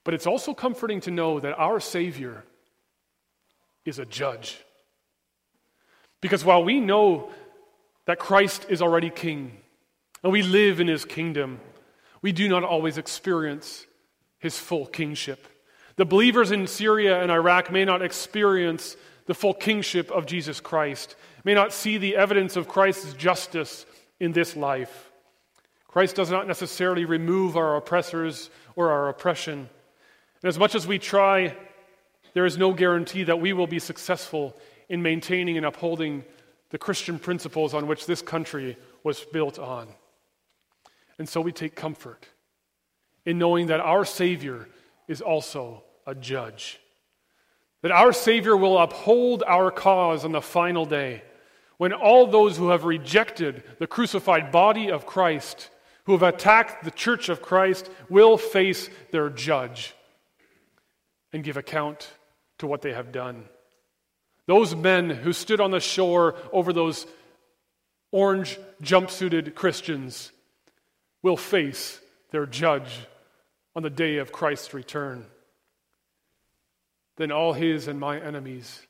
But 0.03 0.13
it's 0.13 0.27
also 0.27 0.53
comforting 0.53 1.01
to 1.01 1.11
know 1.11 1.39
that 1.39 1.57
our 1.57 1.79
Savior 1.79 2.43
is 3.83 3.97
a 3.97 4.05
judge. 4.05 4.63
Because 6.21 6.45
while 6.45 6.63
we 6.63 6.79
know 6.79 7.31
that 8.05 8.19
Christ 8.19 8.67
is 8.69 8.83
already 8.83 9.09
king 9.09 9.57
and 10.23 10.31
we 10.31 10.43
live 10.43 10.79
in 10.79 10.87
his 10.87 11.03
kingdom, 11.03 11.59
we 12.21 12.31
do 12.31 12.47
not 12.47 12.63
always 12.63 12.99
experience 12.99 13.87
his 14.37 14.55
full 14.57 14.85
kingship. 14.85 15.47
The 15.97 16.05
believers 16.05 16.51
in 16.51 16.67
Syria 16.67 17.21
and 17.21 17.31
Iraq 17.31 17.71
may 17.71 17.83
not 17.83 18.03
experience 18.03 18.95
the 19.25 19.33
full 19.33 19.53
kingship 19.53 20.09
of 20.11 20.25
Jesus 20.25 20.59
Christ, 20.59 21.15
may 21.43 21.53
not 21.53 21.73
see 21.73 21.97
the 21.97 22.15
evidence 22.15 22.55
of 22.55 22.67
Christ's 22.67 23.13
justice 23.13 23.85
in 24.19 24.31
this 24.31 24.55
life. 24.55 25.11
Christ 25.87 26.15
does 26.15 26.29
not 26.29 26.47
necessarily 26.47 27.05
remove 27.05 27.57
our 27.57 27.75
oppressors 27.75 28.51
or 28.75 28.91
our 28.91 29.09
oppression. 29.09 29.67
And 30.43 30.47
as 30.47 30.59
much 30.59 30.75
as 30.75 30.85
we 30.85 30.99
try, 30.99 31.57
there 32.33 32.45
is 32.45 32.57
no 32.57 32.73
guarantee 32.73 33.23
that 33.23 33.41
we 33.41 33.51
will 33.51 33.67
be 33.67 33.79
successful 33.79 34.55
in 34.89 35.01
maintaining 35.01 35.57
and 35.57 35.65
upholding 35.65 36.23
the 36.69 36.77
Christian 36.77 37.17
principles 37.17 37.73
on 37.73 37.87
which 37.87 38.05
this 38.05 38.21
country 38.21 38.77
was 39.03 39.25
built 39.33 39.57
on. 39.57 39.87
And 41.17 41.27
so 41.27 41.41
we 41.41 41.51
take 41.51 41.75
comfort 41.75 42.27
in 43.25 43.39
knowing 43.39 43.67
that 43.67 43.79
our 43.79 44.05
Savior 44.05 44.69
is 45.07 45.21
also 45.21 45.83
a 46.07 46.15
judge. 46.15 46.79
That 47.83 47.91
our 47.91 48.13
Savior 48.13 48.57
will 48.57 48.79
uphold 48.79 49.43
our 49.45 49.69
cause 49.69 50.25
on 50.25 50.31
the 50.31 50.41
final 50.41 50.85
day 50.85 51.21
when 51.77 51.93
all 51.93 52.25
those 52.25 52.57
who 52.57 52.69
have 52.69 52.85
rejected 52.85 53.61
the 53.77 53.85
crucified 53.85 54.51
body 54.51 54.89
of 54.89 55.05
Christ, 55.05 55.69
who 56.05 56.13
have 56.13 56.23
attacked 56.23 56.83
the 56.83 56.91
church 56.91 57.29
of 57.29 57.43
Christ, 57.43 57.89
will 58.09 58.37
face 58.37 58.89
their 59.11 59.29
judge 59.29 59.93
and 61.31 61.43
give 61.43 61.57
account 61.57 62.11
to 62.57 62.65
what 62.65 62.81
they 62.81 62.93
have 62.93 63.11
done. 63.11 63.43
Those 64.47 64.75
men 64.75 65.09
who 65.09 65.33
stood 65.33 65.61
on 65.61 65.71
the 65.71 65.79
shore 65.79 66.35
over 66.51 66.73
those 66.73 67.05
orange 68.11 68.57
jumpsuited 68.81 69.53
Christians 69.53 70.31
will 71.21 71.37
face 71.37 71.99
their 72.31 72.45
judge 72.45 73.05
on 73.75 73.83
the 73.83 73.89
day 73.89 74.17
of 74.17 74.31
Christ's 74.31 74.73
return. 74.73 75.25
Then 77.17 77.31
all 77.31 77.53
his 77.53 77.87
and 77.87 77.99
my 77.99 78.19
enemies 78.19 78.87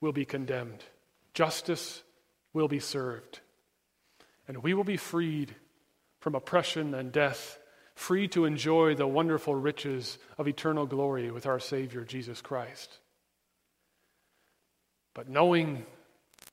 will 0.00 0.12
be 0.12 0.24
condemned. 0.24 0.84
Justice 1.34 2.02
will 2.52 2.68
be 2.68 2.80
served. 2.80 3.40
and 4.48 4.62
we 4.62 4.72
will 4.72 4.84
be 4.84 4.96
freed 4.96 5.54
from 6.20 6.34
oppression 6.34 6.94
and 6.94 7.12
death, 7.12 7.58
free 7.94 8.26
to 8.28 8.46
enjoy 8.46 8.94
the 8.94 9.06
wonderful 9.06 9.54
riches 9.54 10.18
of 10.38 10.48
eternal 10.48 10.86
glory 10.86 11.30
with 11.30 11.46
our 11.46 11.60
Savior 11.60 12.04
Jesus 12.04 12.40
Christ. 12.40 12.98
But 15.14 15.28
knowing 15.28 15.84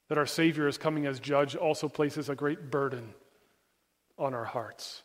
that 0.09 0.17
our 0.17 0.25
Savior 0.25 0.67
is 0.67 0.77
coming 0.77 1.05
as 1.05 1.19
judge 1.19 1.55
also 1.55 1.87
places 1.87 2.29
a 2.29 2.35
great 2.35 2.69
burden 2.69 3.13
on 4.17 4.33
our 4.33 4.45
hearts. 4.45 5.03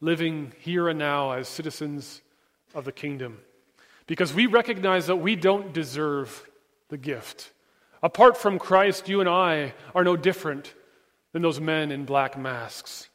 Living 0.00 0.52
here 0.58 0.88
and 0.88 0.98
now 0.98 1.32
as 1.32 1.48
citizens 1.48 2.20
of 2.74 2.84
the 2.84 2.92
kingdom. 2.92 3.38
Because 4.06 4.34
we 4.34 4.46
recognize 4.46 5.06
that 5.06 5.16
we 5.16 5.36
don't 5.36 5.72
deserve 5.72 6.48
the 6.88 6.98
gift. 6.98 7.52
Apart 8.02 8.36
from 8.36 8.58
Christ, 8.58 9.08
you 9.08 9.20
and 9.20 9.28
I 9.28 9.72
are 9.94 10.04
no 10.04 10.16
different 10.16 10.74
than 11.32 11.42
those 11.42 11.60
men 11.60 11.90
in 11.90 12.04
black 12.04 12.38
masks. 12.38 13.08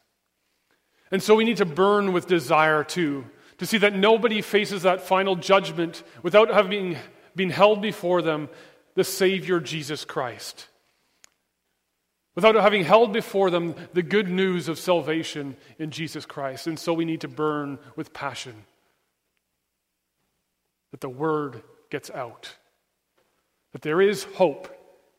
And 1.12 1.21
so 1.21 1.36
we 1.36 1.45
need 1.45 1.58
to 1.58 1.65
burn 1.65 2.12
with 2.12 2.28
desire 2.28 2.84
too, 2.84 3.25
to 3.60 3.65
see 3.65 3.78
that 3.80 3.95
nobody 3.95 4.41
faces 4.41 4.84
that 4.84 5.02
final 5.02 5.36
judgment 5.36 6.04
without 6.23 6.49
having 6.49 6.97
been 7.36 7.49
held 7.49 7.82
before 7.82 8.21
them 8.21 8.49
the 8.95 9.04
Savior 9.04 9.60
Jesus 9.60 10.06
Christ. 10.06 10.67
Without 12.36 12.56
having 12.56 12.84
held 12.84 13.13
before 13.13 13.49
them 13.52 13.75
the 13.93 14.04
good 14.04 14.30
news 14.30 14.67
of 14.67 14.80
salvation 14.80 15.56
in 15.78 15.91
Jesus 15.91 16.25
Christ. 16.25 16.67
And 16.67 16.80
so 16.80 16.93
we 16.93 17.06
need 17.06 17.21
to 17.21 17.28
burn 17.28 17.80
with 17.95 18.13
passion 18.13 18.65
that 20.91 21.02
the 21.02 21.10
word 21.10 21.62
gets 21.89 22.10
out, 22.10 22.56
that 23.71 23.82
there 23.82 24.02
is 24.02 24.23
hope 24.23 24.75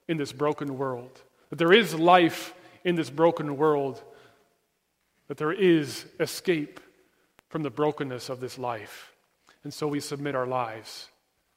in 0.08 0.16
this 0.16 0.32
broken 0.32 0.76
world, 0.76 1.22
that 1.50 1.58
there 1.58 1.72
is 1.72 1.94
life 1.94 2.54
in 2.84 2.96
this 2.96 3.10
broken 3.10 3.56
world, 3.56 4.02
that 5.28 5.36
there 5.36 5.52
is 5.52 6.06
escape 6.18 6.80
from 7.48 7.62
the 7.62 7.70
brokenness 7.70 8.28
of 8.28 8.40
this 8.40 8.58
life. 8.58 9.12
And 9.62 9.72
so 9.72 9.86
we 9.86 10.00
submit 10.00 10.34
our 10.34 10.46
lives 10.46 11.08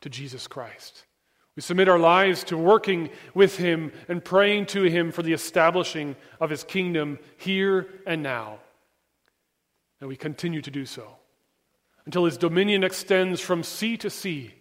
to 0.01 0.09
Jesus 0.09 0.47
Christ. 0.47 1.05
We 1.55 1.61
submit 1.61 1.87
our 1.87 1.99
lives 1.99 2.43
to 2.45 2.57
working 2.57 3.09
with 3.33 3.57
Him 3.57 3.91
and 4.07 4.23
praying 4.23 4.65
to 4.67 4.83
Him 4.83 5.11
for 5.11 5.21
the 5.21 5.33
establishing 5.33 6.15
of 6.39 6.49
His 6.49 6.63
kingdom 6.63 7.19
here 7.37 7.87
and 8.05 8.23
now. 8.23 8.57
And 9.99 10.09
we 10.09 10.17
continue 10.17 10.61
to 10.61 10.71
do 10.71 10.85
so 10.85 11.07
until 12.05 12.25
His 12.25 12.37
dominion 12.37 12.83
extends 12.83 13.41
from 13.41 13.63
sea 13.63 13.97
to 13.97 14.09
sea, 14.09 14.53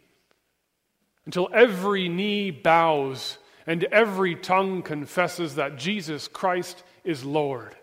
until 1.24 1.48
every 1.52 2.08
knee 2.08 2.50
bows 2.50 3.38
and 3.66 3.84
every 3.84 4.34
tongue 4.34 4.82
confesses 4.82 5.54
that 5.54 5.76
Jesus 5.76 6.28
Christ 6.28 6.82
is 7.04 7.24
Lord 7.24 7.74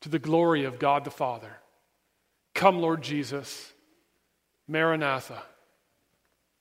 to 0.00 0.08
the 0.08 0.18
glory 0.18 0.64
of 0.64 0.78
God 0.78 1.04
the 1.04 1.10
Father. 1.10 1.56
Come, 2.54 2.80
Lord 2.80 3.02
Jesus. 3.02 3.72
Maranatha. 4.68 5.42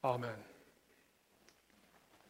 Amen. 0.04 0.49